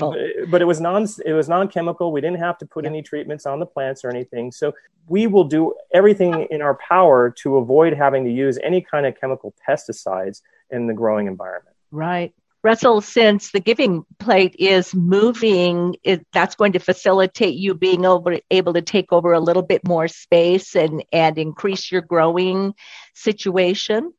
but 0.50 0.62
it 0.62 0.65
was 0.65 0.81
non 0.81 1.07
it 1.25 1.33
was 1.33 1.48
non 1.48 1.67
chemical. 1.67 2.12
We 2.12 2.22
didn't 2.22 2.39
have 2.39 2.57
to 2.60 2.65
put 2.65 2.83
yeah. 2.83 2.89
any 2.89 3.01
treatments 3.01 3.45
on 3.45 3.60
the 3.60 3.65
plants 3.65 4.03
or 4.03 4.10
anything. 4.10 4.51
So 4.51 4.74
we 5.07 5.27
will 5.27 5.43
do 5.43 5.74
everything 5.93 6.48
in 6.50 6.62
our 6.62 6.75
power 6.75 7.29
to 7.29 7.57
avoid 7.57 7.93
having 7.93 8.24
to 8.24 8.31
use 8.31 8.57
any 8.63 8.81
kind 8.81 9.05
of 9.05 9.19
chemical 9.19 9.53
pesticides 9.67 10.41
in 10.72 10.88
the 10.88 10.93
growing 10.93 11.27
environment. 11.27 11.75
Right. 11.91 12.33
Russell, 12.63 13.01
since 13.01 13.51
the 13.51 13.60
giving 13.60 14.05
plate 14.20 14.55
is 14.58 14.96
moving, 14.96 15.98
it, 16.01 16.25
that's 16.32 16.55
going 16.55 16.72
to 16.74 16.79
facilitate 16.79 17.55
you 17.55 17.74
being 17.74 18.05
over, 18.05 18.39
able 18.50 18.74
to 18.74 18.82
take 18.82 19.12
over 19.12 19.34
a 19.34 19.39
little 19.41 19.62
bit 19.62 19.86
more 19.86 20.08
space 20.08 20.74
and, 20.74 21.03
and 21.12 21.38
increase 21.38 21.91
your 21.91 22.01
growing 22.01 22.74
situation? 23.13 24.13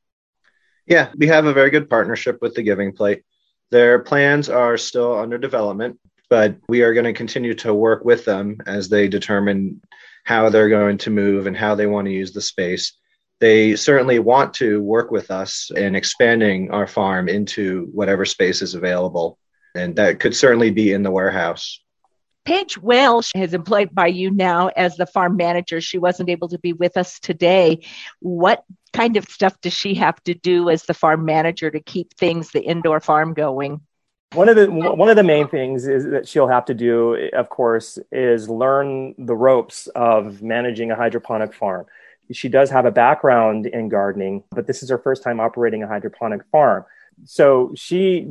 Yeah, 0.86 1.10
we 1.16 1.28
have 1.28 1.46
a 1.46 1.54
very 1.54 1.70
good 1.70 1.88
partnership 1.88 2.42
with 2.42 2.54
the 2.54 2.62
giving 2.62 2.92
plate. 2.92 3.22
Their 3.70 4.00
plans 4.00 4.50
are 4.50 4.76
still 4.76 5.18
under 5.18 5.38
development, 5.38 5.98
but 6.28 6.56
we 6.68 6.82
are 6.82 6.92
going 6.92 7.04
to 7.04 7.14
continue 7.14 7.54
to 7.54 7.72
work 7.72 8.04
with 8.04 8.26
them 8.26 8.58
as 8.66 8.90
they 8.90 9.08
determine 9.08 9.80
how 10.24 10.50
they're 10.50 10.68
going 10.68 10.98
to 10.98 11.10
move 11.10 11.46
and 11.46 11.56
how 11.56 11.74
they 11.74 11.86
want 11.86 12.06
to 12.08 12.12
use 12.12 12.32
the 12.32 12.42
space 12.42 12.92
they 13.40 13.76
certainly 13.76 14.18
want 14.18 14.54
to 14.54 14.82
work 14.82 15.10
with 15.10 15.30
us 15.30 15.70
in 15.76 15.94
expanding 15.94 16.70
our 16.70 16.86
farm 16.86 17.28
into 17.28 17.88
whatever 17.92 18.24
space 18.24 18.62
is 18.62 18.74
available. 18.74 19.38
And 19.74 19.96
that 19.96 20.20
could 20.20 20.36
certainly 20.36 20.70
be 20.70 20.92
in 20.92 21.02
the 21.02 21.10
warehouse. 21.10 21.80
Paige 22.44 22.78
Welsh 22.78 23.32
is 23.34 23.54
employed 23.54 23.94
by 23.94 24.06
you 24.08 24.30
now 24.30 24.68
as 24.68 24.96
the 24.96 25.06
farm 25.06 25.36
manager. 25.36 25.80
She 25.80 25.98
wasn't 25.98 26.28
able 26.28 26.48
to 26.48 26.58
be 26.58 26.74
with 26.74 26.96
us 26.96 27.18
today. 27.18 27.86
What 28.20 28.64
kind 28.92 29.16
of 29.16 29.24
stuff 29.24 29.58
does 29.62 29.72
she 29.72 29.94
have 29.94 30.22
to 30.24 30.34
do 30.34 30.68
as 30.68 30.84
the 30.84 30.94
farm 30.94 31.24
manager 31.24 31.70
to 31.70 31.80
keep 31.80 32.14
things, 32.14 32.50
the 32.50 32.60
indoor 32.60 33.00
farm 33.00 33.32
going? 33.32 33.80
One 34.34 34.48
of 34.48 34.56
the 34.56 34.70
one 34.70 35.08
of 35.08 35.16
the 35.16 35.22
main 35.22 35.48
things 35.48 35.86
is 35.86 36.04
that 36.10 36.28
she'll 36.28 36.48
have 36.48 36.64
to 36.66 36.74
do, 36.74 37.30
of 37.32 37.48
course, 37.48 37.98
is 38.10 38.48
learn 38.48 39.14
the 39.16 39.36
ropes 39.36 39.86
of 39.94 40.42
managing 40.42 40.90
a 40.90 40.96
hydroponic 40.96 41.54
farm 41.54 41.86
she 42.32 42.48
does 42.48 42.70
have 42.70 42.86
a 42.86 42.90
background 42.90 43.66
in 43.66 43.88
gardening, 43.88 44.42
but 44.50 44.66
this 44.66 44.82
is 44.82 44.90
her 44.90 44.98
first 44.98 45.22
time 45.22 45.40
operating 45.40 45.82
a 45.82 45.88
hydroponic 45.88 46.42
farm. 46.50 46.84
So 47.24 47.72
she 47.76 48.28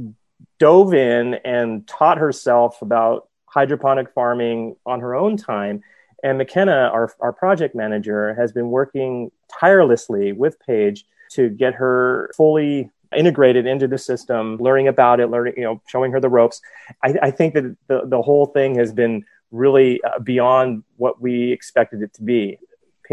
dove 0.60 0.94
in 0.94 1.36
and 1.46 1.88
taught 1.88 2.18
herself 2.18 2.82
about 2.82 3.30
hydroponic 3.46 4.12
farming 4.14 4.76
on 4.86 5.00
her 5.00 5.16
own 5.16 5.38
time. 5.38 5.84
And 6.24 6.38
McKenna, 6.38 6.90
our, 6.94 7.14
our 7.20 7.34
project 7.34 7.76
manager, 7.76 8.34
has 8.36 8.52
been 8.52 8.70
working 8.70 9.32
tirelessly 9.60 10.32
with 10.32 10.58
Paige 10.66 11.06
to 11.32 11.50
get 11.50 11.74
her 11.76 12.32
fully 12.36 12.90
integrated 13.16 13.68
into 13.68 13.88
the 13.88 13.98
system, 13.98 14.58
learning 14.58 14.88
about 14.88 15.20
it, 15.20 15.30
learning, 15.30 15.54
you 15.58 15.64
know, 15.64 15.82
showing 15.88 16.12
her 16.12 16.20
the 16.20 16.30
ropes. 16.30 16.62
I, 17.04 17.16
I 17.22 17.32
think 17.32 17.54
that 17.54 17.76
the, 17.88 18.02
the 18.06 18.22
whole 18.22 18.48
thing 18.48 18.76
has 18.76 18.92
been 18.92 19.26
really 19.52 20.02
uh, 20.04 20.20
beyond 20.20 20.84
what 20.98 21.22
we 21.22 21.52
expected 21.52 22.02
it 22.02 22.14
to 22.16 22.24
be. 22.24 22.58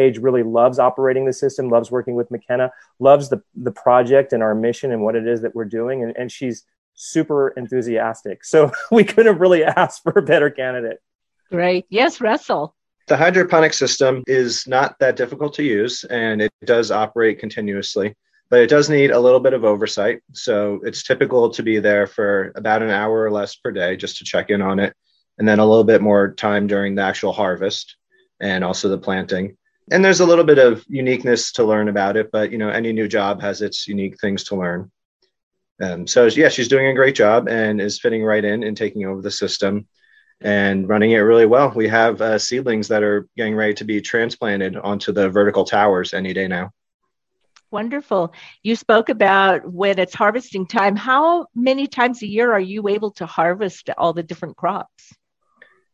Paige 0.00 0.16
really 0.16 0.42
loves 0.42 0.78
operating 0.78 1.26
the 1.26 1.33
system, 1.35 1.69
loves 1.69 1.90
working 1.90 2.14
with 2.14 2.30
McKenna, 2.30 2.73
loves 3.00 3.28
the, 3.28 3.42
the 3.54 3.71
project 3.71 4.33
and 4.33 4.42
our 4.42 4.54
mission 4.54 4.92
and 4.92 5.02
what 5.02 5.14
it 5.14 5.26
is 5.26 5.42
that 5.42 5.54
we're 5.54 5.66
doing. 5.66 6.02
And, 6.02 6.16
and 6.16 6.33
she's 6.33 6.64
super 6.95 7.49
enthusiastic. 7.49 8.42
So 8.42 8.73
we 8.90 9.04
couldn't 9.04 9.30
have 9.30 9.40
really 9.42 9.62
ask 9.62 10.02
for 10.02 10.12
a 10.16 10.23
better 10.23 10.49
candidate. 10.49 11.02
Great. 11.50 11.85
Yes, 11.90 12.19
Russell. 12.19 12.75
The 13.09 13.16
hydroponic 13.19 13.75
system 13.75 14.25
is 14.26 14.66
not 14.66 14.99
that 15.00 15.16
difficult 15.16 15.52
to 15.54 15.64
use 15.64 16.04
and 16.04 16.40
it 16.40 16.50
does 16.64 16.90
operate 16.90 17.38
continuously, 17.38 18.14
but 18.49 18.61
it 18.61 18.71
does 18.71 18.88
need 18.88 19.11
a 19.11 19.21
little 19.21 19.40
bit 19.40 19.52
of 19.52 19.64
oversight. 19.64 20.23
So 20.33 20.80
it's 20.83 21.02
typical 21.02 21.50
to 21.50 21.62
be 21.62 21.78
there 21.78 22.07
for 22.07 22.52
about 22.54 22.83
an 22.83 22.90
hour 22.90 23.23
or 23.23 23.30
less 23.30 23.54
per 23.54 23.71
day 23.71 23.97
just 23.99 24.16
to 24.16 24.25
check 24.25 24.49
in 24.49 24.62
on 24.62 24.78
it, 24.78 24.95
and 25.37 25.47
then 25.47 25.59
a 25.59 25.66
little 25.66 25.85
bit 25.85 26.00
more 26.00 26.33
time 26.33 26.66
during 26.66 26.95
the 26.95 27.02
actual 27.02 27.33
harvest 27.33 27.97
and 28.40 28.64
also 28.64 28.88
the 28.88 28.97
planting 28.97 29.57
and 29.90 30.04
there's 30.04 30.20
a 30.20 30.26
little 30.26 30.44
bit 30.44 30.59
of 30.59 30.85
uniqueness 30.88 31.52
to 31.52 31.64
learn 31.64 31.88
about 31.88 32.16
it, 32.16 32.30
but 32.30 32.52
you 32.52 32.59
know, 32.59 32.68
any 32.68 32.92
new 32.92 33.09
job 33.09 33.40
has 33.40 33.62
its 33.62 33.88
unique 33.88 34.20
things 34.20 34.44
to 34.44 34.56
learn. 34.56 34.90
Um, 35.82 36.06
so 36.06 36.26
yeah, 36.26 36.49
she's 36.49 36.68
doing 36.68 36.87
a 36.87 36.94
great 36.94 37.14
job 37.14 37.49
and 37.49 37.80
is 37.80 38.00
fitting 38.00 38.23
right 38.23 38.44
in 38.44 38.62
and 38.62 38.76
taking 38.76 39.06
over 39.06 39.23
the 39.23 39.30
system 39.30 39.87
and 40.40 40.88
running 40.88 41.12
it 41.12 41.18
really 41.18 41.47
well. 41.47 41.73
We 41.75 41.88
have 41.88 42.20
uh, 42.20 42.38
seedlings 42.38 42.88
that 42.88 43.02
are 43.02 43.28
getting 43.37 43.54
ready 43.54 43.75
to 43.75 43.85
be 43.85 44.00
transplanted 44.00 44.76
onto 44.76 45.12
the 45.12 45.28
vertical 45.28 45.64
towers 45.64 46.14
any 46.14 46.32
day 46.32 46.49
now. 46.49 46.70
Wonderful. 47.70 48.35
You 48.62 48.75
spoke 48.75 49.11
about 49.11 49.70
when 49.70 49.99
it's 49.99 50.14
harvesting 50.14 50.66
time. 50.66 50.97
How 50.97 51.47
many 51.54 51.87
times 51.87 52.23
a 52.23 52.26
year 52.26 52.52
are 52.52 52.61
you 52.61 52.88
able 52.88 53.12
to 53.12 53.26
harvest 53.26 53.90
all 53.97 54.12
the 54.12 54.25
different 54.25 54.56
crops? 54.56 55.14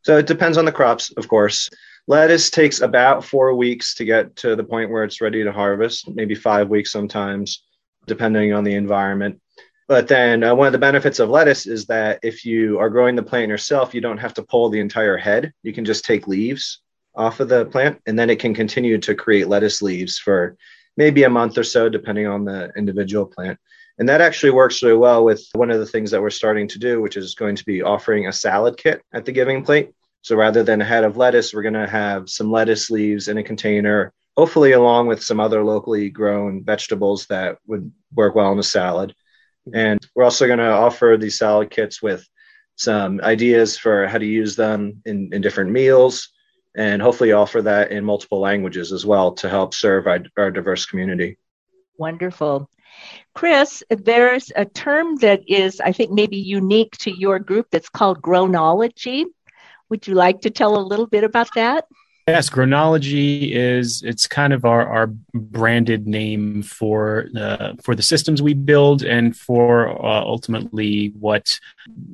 So 0.03 0.17
it 0.17 0.25
depends 0.25 0.57
on 0.57 0.65
the 0.65 0.71
crops, 0.71 1.11
of 1.17 1.27
course. 1.27 1.69
Lettuce 2.09 2.49
takes 2.49 2.79
about 2.79 3.25
four 3.25 3.53
weeks 3.53 3.93
to 3.95 4.05
get 4.05 4.33
to 4.37 4.55
the 4.55 4.63
point 4.63 4.89
where 4.89 5.03
it's 5.03 5.19
ready 5.19 5.43
to 5.43 5.51
harvest, 5.51 6.09
maybe 6.09 6.35
five 6.35 6.69
weeks 6.69 6.89
sometimes, 6.89 7.63
depending 8.05 8.53
on 8.53 8.63
the 8.63 8.75
environment. 8.75 9.41
But 9.89 10.07
then 10.07 10.41
uh, 10.41 10.55
one 10.55 10.67
of 10.67 10.73
the 10.73 10.79
benefits 10.79 11.19
of 11.19 11.29
lettuce 11.29 11.65
is 11.65 11.85
that 11.87 12.19
if 12.23 12.45
you 12.45 12.79
are 12.79 12.89
growing 12.89 13.17
the 13.17 13.23
plant 13.23 13.49
yourself, 13.49 13.93
you 13.93 13.99
don't 13.99 14.17
have 14.17 14.33
to 14.35 14.43
pull 14.43 14.69
the 14.69 14.79
entire 14.79 15.17
head. 15.17 15.51
You 15.63 15.73
can 15.73 15.83
just 15.83 16.05
take 16.05 16.27
leaves 16.27 16.79
off 17.13 17.41
of 17.41 17.49
the 17.49 17.65
plant, 17.65 18.01
and 18.05 18.17
then 18.17 18.29
it 18.29 18.39
can 18.39 18.53
continue 18.53 18.97
to 18.99 19.13
create 19.13 19.49
lettuce 19.49 19.81
leaves 19.81 20.17
for 20.17 20.55
maybe 20.95 21.23
a 21.23 21.29
month 21.29 21.57
or 21.57 21.63
so, 21.63 21.89
depending 21.89 22.27
on 22.27 22.45
the 22.45 22.71
individual 22.77 23.25
plant. 23.25 23.59
And 23.99 24.07
that 24.07 24.21
actually 24.21 24.51
works 24.51 24.81
really 24.81 24.95
well 24.95 25.25
with 25.25 25.45
one 25.53 25.71
of 25.71 25.79
the 25.79 25.85
things 25.85 26.11
that 26.11 26.21
we're 26.21 26.29
starting 26.29 26.67
to 26.69 26.79
do, 26.79 27.01
which 27.01 27.17
is 27.17 27.35
going 27.35 27.55
to 27.55 27.65
be 27.65 27.81
offering 27.81 28.27
a 28.27 28.33
salad 28.33 28.77
kit 28.77 29.01
at 29.11 29.25
the 29.25 29.31
giving 29.31 29.63
plate. 29.63 29.91
So 30.27 30.35
rather 30.35 30.61
than 30.61 30.81
a 30.81 30.85
head 30.85 31.05
of 31.05 31.15
lettuce, 31.15 31.53
we're 31.53 31.61
going 31.61 31.73
to 31.73 31.87
have 31.87 32.29
some 32.29 32.51
lettuce 32.51 32.89
leaves 32.89 33.29
in 33.29 33.37
a 33.37 33.43
container, 33.43 34.11
hopefully 34.35 34.73
along 34.73 35.07
with 35.07 35.23
some 35.23 35.39
other 35.39 35.63
locally 35.63 36.09
grown 36.09 36.65
vegetables 36.65 37.27
that 37.27 37.59
would 37.65 37.89
work 38.13 38.35
well 38.35 38.51
in 38.51 38.59
a 38.59 38.63
salad. 38.63 39.15
And 39.73 40.05
we're 40.15 40.25
also 40.25 40.45
going 40.45 40.59
to 40.59 40.69
offer 40.69 41.15
these 41.17 41.37
salad 41.37 41.69
kits 41.69 42.01
with 42.01 42.27
some 42.75 43.21
ideas 43.21 43.77
for 43.77 44.05
how 44.05 44.17
to 44.17 44.25
use 44.25 44.57
them 44.57 45.01
in, 45.05 45.29
in 45.31 45.41
different 45.41 45.71
meals 45.71 46.27
and 46.75 47.01
hopefully 47.01 47.31
offer 47.31 47.61
that 47.61 47.93
in 47.93 48.03
multiple 48.03 48.41
languages 48.41 48.91
as 48.91 49.05
well 49.05 49.31
to 49.35 49.47
help 49.47 49.73
serve 49.73 50.07
our, 50.07 50.19
our 50.35 50.51
diverse 50.51 50.85
community. 50.85 51.37
Wonderful. 51.97 52.69
Chris, 53.33 53.81
there's 53.89 54.51
a 54.57 54.65
term 54.65 55.15
that 55.17 55.39
is, 55.47 55.79
I 55.79 55.93
think, 55.93 56.11
maybe 56.11 56.35
unique 56.35 56.97
to 56.97 57.17
your 57.17 57.39
group 57.39 57.67
that's 57.71 57.87
called 57.87 58.21
grownology. 58.21 59.23
Would 59.89 60.07
you 60.07 60.15
like 60.15 60.41
to 60.41 60.49
tell 60.49 60.77
a 60.77 60.81
little 60.81 61.07
bit 61.07 61.23
about 61.23 61.49
that? 61.55 61.85
Yes, 62.27 62.49
Grownology 62.49 63.53
is 63.53 64.03
it's 64.03 64.27
kind 64.27 64.51
of 64.51 64.65
our, 64.65 64.85
our 64.85 65.07
branded 65.33 66.07
name 66.07 66.61
for 66.61 67.29
uh, 67.37 67.73
for 67.81 67.95
the 67.95 68.01
systems 68.01 68.41
we 68.41 68.53
build 68.53 69.01
and 69.03 69.35
for 69.35 69.87
uh, 70.05 70.21
ultimately 70.21 71.13
what 71.17 71.57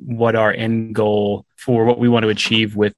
what 0.06 0.36
our 0.36 0.52
end 0.52 0.94
goal 0.94 1.46
for 1.56 1.84
what 1.84 1.98
we 1.98 2.08
want 2.08 2.22
to 2.22 2.28
achieve 2.28 2.76
with 2.76 2.94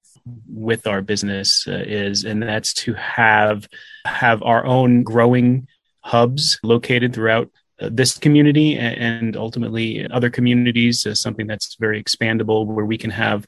with 0.46 0.86
our 0.86 1.00
business 1.00 1.66
uh, 1.66 1.82
is, 1.86 2.24
and 2.24 2.42
that's 2.42 2.74
to 2.74 2.92
have 2.92 3.66
have 4.04 4.42
our 4.42 4.66
own 4.66 5.02
growing 5.02 5.68
hubs 6.00 6.60
located 6.62 7.14
throughout 7.14 7.50
this 7.78 8.16
community 8.16 8.78
and 8.78 9.36
ultimately 9.36 10.06
other 10.10 10.30
communities 10.30 11.04
is 11.04 11.20
something 11.20 11.46
that's 11.46 11.76
very 11.78 12.02
expandable 12.02 12.66
where 12.66 12.86
we 12.86 12.96
can 12.96 13.10
have 13.10 13.44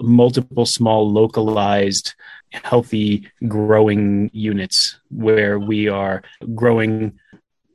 multiple 0.00 0.66
small 0.66 1.10
localized 1.10 2.14
healthy 2.52 3.26
growing 3.48 4.30
units 4.32 4.98
where 5.10 5.58
we 5.58 5.88
are 5.88 6.22
growing 6.54 7.18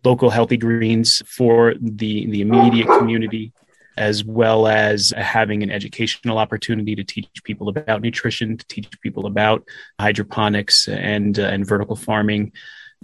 local 0.04 0.30
healthy 0.30 0.58
greens 0.58 1.22
for 1.26 1.74
the 1.82 2.28
the 2.28 2.42
immediate 2.42 2.88
community 2.88 3.52
as 3.98 4.26
well 4.26 4.68
as 4.68 5.14
having 5.18 5.64
an 5.64 5.72
educational 5.72 6.38
opportunity 6.38 6.96
to 6.96 7.04
teach 7.04 7.44
people 7.44 7.70
about 7.70 8.02
nutrition 8.02 8.58
to 8.58 8.68
teach 8.68 8.90
people 9.02 9.26
about 9.26 9.64
hydroponics 10.00 10.88
and 10.88 11.40
uh, 11.40 11.44
and 11.44 11.66
vertical 11.66 11.96
farming 11.96 12.52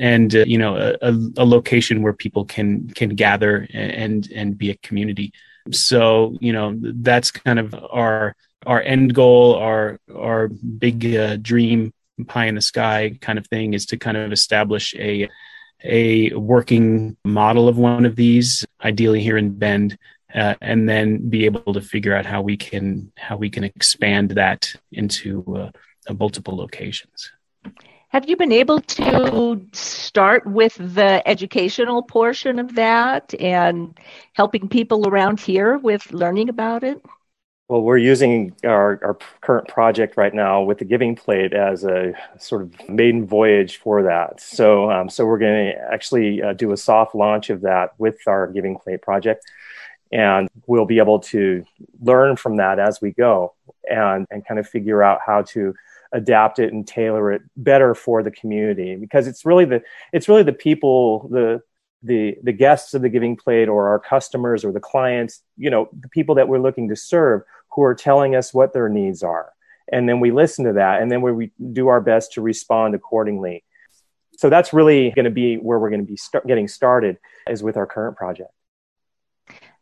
and 0.02 0.36
uh, 0.36 0.44
you 0.48 0.58
know 0.58 0.76
a, 0.78 1.12
a, 1.38 1.46
location 1.46 2.02
where 2.02 2.12
people 2.12 2.44
can 2.44 2.90
can 2.90 3.10
gather 3.10 3.68
and 3.72 4.30
and 4.36 4.58
be 4.58 4.72
a 4.72 4.76
community. 4.78 5.32
So 5.72 6.36
you 6.42 6.52
know 6.52 6.76
that's 6.82 7.30
kind 7.30 7.60
of 7.60 7.76
our 7.76 8.36
our 8.66 8.82
end 8.82 9.14
goal, 9.14 9.56
our 9.56 10.00
our 10.14 10.48
big 10.48 11.16
uh, 11.16 11.38
dream, 11.38 11.94
pie 12.28 12.48
in 12.48 12.56
the 12.56 12.62
sky 12.62 13.16
kind 13.22 13.38
of 13.38 13.46
thing, 13.48 13.76
is 13.76 13.86
to 13.88 13.98
kind 13.98 14.18
of 14.18 14.32
establish 14.32 14.96
a 14.96 15.30
a 15.84 16.34
working 16.34 17.16
model 17.24 17.68
of 17.68 17.78
one 17.78 18.06
of 18.06 18.16
these, 18.16 18.66
ideally 18.84 19.22
here 19.22 19.38
in 19.38 19.54
Bend, 19.54 19.98
uh, 20.34 20.56
and 20.62 20.90
then 20.90 21.30
be 21.30 21.46
able 21.46 21.74
to 21.74 21.82
figure 21.82 22.16
out 22.16 22.26
how 22.26 22.42
we 22.42 22.58
can 22.58 23.12
how 23.18 23.38
we 23.38 23.52
can 23.52 23.64
expand 23.64 24.32
that 24.32 24.74
into 24.92 25.44
uh, 25.56 26.14
multiple 26.14 26.58
locations. 26.58 27.32
Have 28.12 28.28
you 28.28 28.36
been 28.36 28.52
able 28.52 28.82
to 28.82 29.66
start 29.72 30.46
with 30.46 30.76
the 30.78 31.26
educational 31.26 32.04
portion 32.04 32.60
of 32.60 32.76
that 32.76 33.34
and 33.40 33.98
helping 34.34 34.68
people 34.68 35.08
around 35.08 35.40
here 35.40 35.78
with 35.78 36.12
learning 36.12 36.50
about 36.50 36.84
it? 36.84 37.02
Well, 37.70 37.84
we're 37.84 38.00
using 38.00 38.54
our, 38.66 39.00
our 39.02 39.18
current 39.40 39.70
project 39.70 40.18
right 40.18 40.34
now 40.34 40.62
with 40.62 40.80
the 40.80 40.84
Giving 40.84 41.16
Plate 41.16 41.54
as 41.54 41.86
a 41.86 42.12
sort 42.38 42.64
of 42.64 42.90
maiden 42.90 43.26
voyage 43.26 43.78
for 43.78 44.04
that. 44.04 44.42
So, 44.42 44.92
um, 44.92 45.10
so 45.10 45.26
we're 45.26 45.38
going 45.38 45.72
to 45.72 45.78
actually 45.94 46.44
uh, 46.44 46.52
do 46.52 46.74
a 46.74 46.78
soft 46.78 47.16
launch 47.16 47.50
of 47.50 47.62
that 47.62 47.92
with 47.98 48.18
our 48.28 48.48
Giving 48.48 48.78
Plate 48.78 49.02
project, 49.02 49.50
and 50.12 50.50
we'll 50.68 50.84
be 50.84 50.98
able 50.98 51.20
to 51.20 51.64
learn 52.02 52.36
from 52.36 52.58
that 52.58 52.78
as 52.78 53.00
we 53.00 53.14
go 53.14 53.54
and 53.90 54.28
and 54.30 54.46
kind 54.46 54.60
of 54.60 54.68
figure 54.68 55.02
out 55.02 55.22
how 55.26 55.44
to 55.44 55.74
adapt 56.14 56.60
it 56.60 56.74
and 56.74 56.88
tailor 56.88 57.32
it 57.32 57.42
better 57.56 57.96
for 57.96 58.24
the 58.24 58.32
community. 58.32 58.96
Because 58.96 59.28
it's 59.28 59.46
really 59.46 59.66
the 59.66 59.82
it's 60.14 60.28
really 60.28 60.44
the 60.44 60.54
people 60.54 61.28
the 61.30 61.62
the 62.04 62.38
the 62.44 62.52
guests 62.52 62.94
of 62.94 63.02
the 63.02 63.10
giving 63.10 63.36
plate 63.36 63.70
or 63.70 63.90
our 63.90 64.00
customers 64.00 64.66
or 64.66 64.72
the 64.72 64.80
clients 64.80 65.44
you 65.56 65.70
know 65.70 65.88
the 66.00 66.10
people 66.10 66.36
that 66.36 66.48
we're 66.48 66.58
looking 66.60 66.90
to 66.90 66.96
serve 66.96 67.44
who 67.74 67.84
are 67.84 67.96
telling 67.96 68.36
us 68.36 68.54
what 68.54 68.74
their 68.74 68.90
needs 68.90 69.24
are. 69.24 69.52
And 69.92 70.08
then 70.08 70.20
we 70.20 70.32
listen 70.32 70.66
to 70.66 70.74
that 70.74 71.02
and 71.02 71.12
then 71.12 71.22
we 71.22 71.52
do 71.74 71.88
our 71.88 72.02
best 72.02 72.34
to 72.34 72.42
respond 72.42 72.96
accordingly. 72.96 73.64
So 74.38 74.50
that's 74.50 74.74
really 74.74 75.12
going 75.12 75.26
to 75.26 75.32
be 75.32 75.56
where 75.56 75.80
we're 75.80 75.90
going 75.90 76.02
to 76.02 76.08
be 76.08 76.18
start 76.18 76.48
getting 76.48 76.68
started 76.68 77.18
is 77.48 77.62
with 77.62 77.78
our 77.78 77.86
current 77.86 78.18
project 78.18 78.52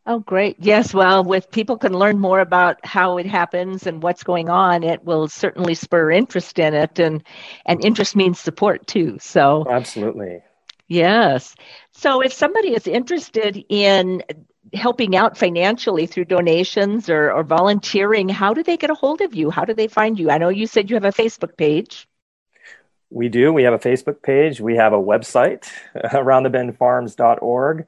Oh, 0.10 0.18
great. 0.18 0.56
Yes. 0.60 0.92
Well, 0.92 1.32
if 1.34 1.51
people 1.51 1.78
can 1.78 1.94
learn 1.94 2.18
more 2.18 2.39
about 2.39 2.84
how 2.84 3.20
it 3.20 3.28
happens 3.28 3.86
and 3.86 4.01
what's 4.01 4.24
going 4.24 4.50
on, 4.50 4.82
it 4.82 5.06
will 5.06 5.28
certainly 5.28 5.75
spur 5.75 6.10
interest 6.10 6.58
in 6.58 6.74
it. 6.74 6.98
And, 6.98 7.24
and 7.68 7.86
interest 7.86 8.16
means 8.16 8.39
support 8.39 8.88
too. 8.88 9.20
So, 9.22 9.68
absolutely. 9.70 10.42
Yes. 10.88 11.54
So, 11.92 12.22
if 12.22 12.34
somebody 12.34 12.70
is 12.74 12.88
interested 12.88 13.63
in 13.70 14.24
helping 14.74 15.16
out 15.16 15.38
financially 15.38 16.08
through 16.08 16.25
donations 16.25 17.08
or, 17.08 17.32
or 17.32 17.44
volunteering, 17.44 18.30
how 18.30 18.56
do 18.56 18.63
they 18.63 18.78
get 18.78 18.89
a 18.89 18.96
hold 18.96 19.22
of 19.22 19.36
you? 19.36 19.51
How 19.51 19.63
do 19.63 19.75
they 19.75 19.88
find 19.88 20.18
you? 20.18 20.32
I 20.32 20.39
know 20.39 20.50
you 20.50 20.66
said 20.66 20.89
you 20.89 20.96
have 20.96 21.06
a 21.06 21.12
Facebook 21.12 21.56
page. 21.56 22.08
We 23.12 23.30
do. 23.30 23.54
We 23.54 23.62
have 23.62 23.74
a 23.74 23.80
Facebook 23.80 24.24
page. 24.24 24.60
We 24.60 24.75
have 24.75 24.92
a 24.92 24.98
website, 24.98 25.70
aroundthebendfarms.org. 25.96 27.86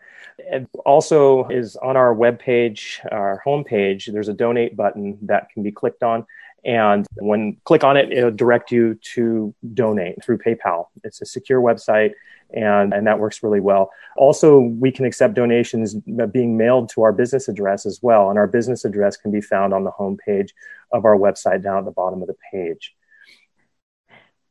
It 0.47 0.67
also 0.85 1.47
is 1.47 1.75
on 1.77 1.97
our 1.97 2.13
webpage, 2.15 2.99
our 3.11 3.41
homepage. 3.45 4.11
There's 4.11 4.29
a 4.29 4.33
donate 4.33 4.75
button 4.75 5.17
that 5.23 5.49
can 5.49 5.63
be 5.63 5.71
clicked 5.71 6.03
on. 6.03 6.25
And 6.63 7.07
when 7.15 7.57
click 7.63 7.83
on 7.83 7.97
it, 7.97 8.11
it'll 8.11 8.31
direct 8.31 8.71
you 8.71 8.95
to 9.15 9.53
donate 9.73 10.23
through 10.23 10.37
PayPal. 10.39 10.87
It's 11.03 11.21
a 11.21 11.25
secure 11.25 11.59
website 11.59 12.13
and, 12.53 12.93
and 12.93 13.07
that 13.07 13.19
works 13.19 13.43
really 13.43 13.59
well. 13.59 13.91
Also, 14.17 14.59
we 14.59 14.91
can 14.91 15.05
accept 15.05 15.33
donations 15.33 15.95
being 16.31 16.57
mailed 16.57 16.89
to 16.89 17.01
our 17.01 17.11
business 17.11 17.47
address 17.47 17.85
as 17.85 17.99
well. 18.01 18.29
And 18.29 18.37
our 18.37 18.47
business 18.47 18.85
address 18.85 19.17
can 19.17 19.31
be 19.31 19.41
found 19.41 19.73
on 19.73 19.83
the 19.83 19.91
homepage 19.91 20.51
of 20.91 21.05
our 21.05 21.15
website 21.15 21.63
down 21.63 21.79
at 21.79 21.85
the 21.85 21.91
bottom 21.91 22.21
of 22.21 22.27
the 22.27 22.35
page. 22.51 22.93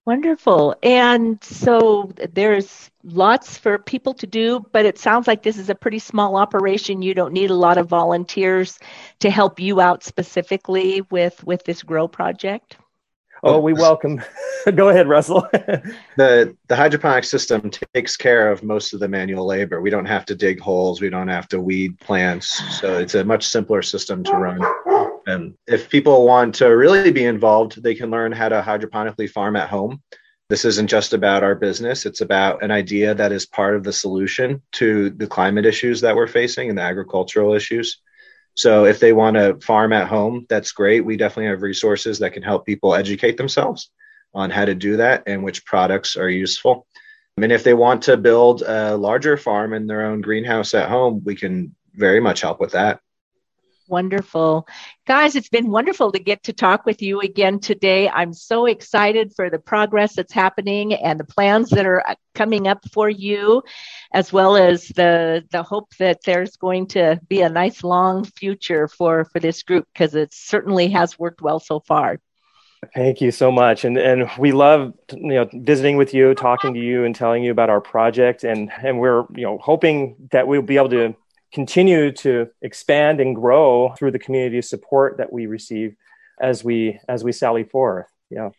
Wonderful. 0.06 0.74
And 0.82 1.42
so 1.44 2.12
there's 2.32 2.90
lots 3.04 3.58
for 3.58 3.78
people 3.78 4.14
to 4.14 4.26
do, 4.26 4.64
but 4.72 4.86
it 4.86 4.98
sounds 4.98 5.26
like 5.26 5.42
this 5.42 5.58
is 5.58 5.68
a 5.68 5.74
pretty 5.74 5.98
small 5.98 6.36
operation. 6.36 7.02
You 7.02 7.14
don't 7.14 7.34
need 7.34 7.50
a 7.50 7.54
lot 7.54 7.78
of 7.78 7.88
volunteers 7.88 8.78
to 9.20 9.30
help 9.30 9.60
you 9.60 9.80
out 9.80 10.02
specifically 10.02 11.02
with 11.10 11.44
with 11.44 11.64
this 11.64 11.82
grow 11.82 12.08
project. 12.08 12.76
Oh, 13.42 13.58
we 13.58 13.72
oh. 13.72 13.76
welcome. 13.76 14.22
Go 14.74 14.88
ahead, 14.88 15.08
Russell. 15.08 15.48
the 15.52 16.56
the 16.68 16.76
hydroponic 16.76 17.24
system 17.24 17.70
takes 17.94 18.16
care 18.16 18.50
of 18.50 18.62
most 18.62 18.92
of 18.92 19.00
the 19.00 19.08
manual 19.08 19.46
labor. 19.46 19.80
We 19.80 19.90
don't 19.90 20.06
have 20.06 20.26
to 20.26 20.34
dig 20.34 20.60
holes. 20.60 21.00
We 21.00 21.10
don't 21.10 21.28
have 21.28 21.48
to 21.48 21.60
weed 21.60 21.98
plants. 22.00 22.80
So 22.80 22.98
it's 22.98 23.14
a 23.14 23.24
much 23.24 23.46
simpler 23.46 23.82
system 23.82 24.24
to 24.24 24.32
run. 24.32 24.60
And 25.30 25.54
if 25.66 25.88
people 25.88 26.26
want 26.26 26.54
to 26.56 26.66
really 26.66 27.10
be 27.10 27.24
involved, 27.24 27.82
they 27.82 27.94
can 27.94 28.10
learn 28.10 28.32
how 28.32 28.48
to 28.48 28.62
hydroponically 28.62 29.30
farm 29.30 29.56
at 29.56 29.68
home. 29.68 30.02
This 30.48 30.64
isn't 30.64 30.88
just 30.88 31.12
about 31.14 31.44
our 31.44 31.54
business, 31.54 32.06
it's 32.06 32.22
about 32.22 32.62
an 32.64 32.72
idea 32.72 33.14
that 33.14 33.30
is 33.30 33.46
part 33.46 33.76
of 33.76 33.84
the 33.84 33.92
solution 33.92 34.60
to 34.72 35.10
the 35.10 35.28
climate 35.28 35.64
issues 35.64 36.00
that 36.00 36.16
we're 36.16 36.26
facing 36.26 36.68
and 36.68 36.76
the 36.76 36.82
agricultural 36.82 37.54
issues. 37.54 37.98
So 38.54 38.84
if 38.84 38.98
they 38.98 39.12
want 39.12 39.36
to 39.36 39.60
farm 39.60 39.92
at 39.92 40.08
home, 40.08 40.46
that's 40.48 40.72
great. 40.72 41.04
We 41.04 41.16
definitely 41.16 41.50
have 41.50 41.62
resources 41.62 42.18
that 42.18 42.32
can 42.32 42.42
help 42.42 42.66
people 42.66 42.96
educate 42.96 43.36
themselves 43.36 43.90
on 44.34 44.50
how 44.50 44.64
to 44.64 44.74
do 44.74 44.96
that 44.96 45.22
and 45.28 45.44
which 45.44 45.64
products 45.64 46.16
are 46.16 46.28
useful. 46.28 46.86
Mean, 47.36 47.52
if 47.52 47.64
they 47.64 47.72
want 47.72 48.02
to 48.02 48.18
build 48.18 48.62
a 48.62 48.96
larger 48.96 49.38
farm 49.38 49.72
in 49.72 49.86
their 49.86 50.04
own 50.04 50.20
greenhouse 50.20 50.74
at 50.74 50.90
home, 50.90 51.22
we 51.24 51.34
can 51.34 51.74
very 51.94 52.20
much 52.20 52.42
help 52.42 52.60
with 52.60 52.72
that. 52.72 53.00
Wonderful. 53.90 54.68
Guys, 55.04 55.34
it's 55.34 55.48
been 55.48 55.68
wonderful 55.68 56.12
to 56.12 56.20
get 56.20 56.44
to 56.44 56.52
talk 56.52 56.86
with 56.86 57.02
you 57.02 57.20
again 57.22 57.58
today. 57.58 58.08
I'm 58.08 58.32
so 58.32 58.66
excited 58.66 59.34
for 59.34 59.50
the 59.50 59.58
progress 59.58 60.14
that's 60.14 60.32
happening 60.32 60.94
and 60.94 61.18
the 61.18 61.24
plans 61.24 61.70
that 61.70 61.84
are 61.86 62.08
uh, 62.08 62.14
coming 62.36 62.68
up 62.68 62.88
for 62.92 63.10
you, 63.10 63.64
as 64.14 64.32
well 64.32 64.56
as 64.56 64.86
the, 64.86 65.44
the 65.50 65.64
hope 65.64 65.92
that 65.98 66.20
there's 66.24 66.54
going 66.54 66.86
to 66.88 67.20
be 67.28 67.40
a 67.40 67.48
nice 67.48 67.82
long 67.82 68.22
future 68.24 68.86
for, 68.86 69.24
for 69.24 69.40
this 69.40 69.64
group 69.64 69.88
because 69.92 70.14
it 70.14 70.32
certainly 70.32 70.90
has 70.90 71.18
worked 71.18 71.42
well 71.42 71.58
so 71.58 71.80
far. 71.80 72.20
Thank 72.94 73.20
you 73.20 73.32
so 73.32 73.50
much. 73.50 73.84
And 73.84 73.98
and 73.98 74.30
we 74.38 74.52
love 74.52 74.94
you 75.12 75.34
know 75.34 75.48
visiting 75.52 75.96
with 75.98 76.14
you, 76.14 76.34
talking 76.34 76.72
to 76.74 76.80
you 76.80 77.04
and 77.04 77.14
telling 77.14 77.42
you 77.42 77.50
about 77.50 77.68
our 77.68 77.80
project 77.80 78.42
and 78.42 78.70
and 78.82 78.98
we're 78.98 79.24
you 79.34 79.42
know 79.42 79.58
hoping 79.58 80.16
that 80.30 80.46
we'll 80.46 80.62
be 80.62 80.78
able 80.78 80.88
to 80.90 81.14
continue 81.52 82.12
to 82.12 82.48
expand 82.62 83.20
and 83.20 83.34
grow 83.34 83.94
through 83.98 84.12
the 84.12 84.18
community 84.18 84.62
support 84.62 85.18
that 85.18 85.32
we 85.32 85.46
receive 85.46 85.96
as 86.40 86.64
we 86.64 86.98
as 87.08 87.22
we 87.24 87.32
sally 87.32 87.64
forth. 87.64 88.06
Yeah. 88.30 88.50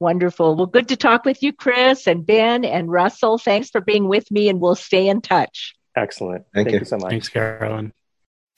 Wonderful. 0.00 0.56
Well, 0.56 0.66
good 0.66 0.88
to 0.88 0.96
talk 0.96 1.24
with 1.24 1.42
you, 1.42 1.52
Chris 1.52 2.08
and 2.08 2.26
Ben 2.26 2.64
and 2.64 2.90
Russell. 2.90 3.38
Thanks 3.38 3.70
for 3.70 3.80
being 3.80 4.08
with 4.08 4.30
me, 4.32 4.48
and 4.48 4.60
we'll 4.60 4.74
stay 4.74 5.08
in 5.08 5.20
touch. 5.20 5.74
Excellent. 5.96 6.44
Thank, 6.52 6.66
Thank 6.66 6.72
you. 6.74 6.78
you 6.80 6.84
so 6.84 6.96
much. 6.96 7.10
Thanks, 7.10 7.28
Carolyn. 7.28 7.92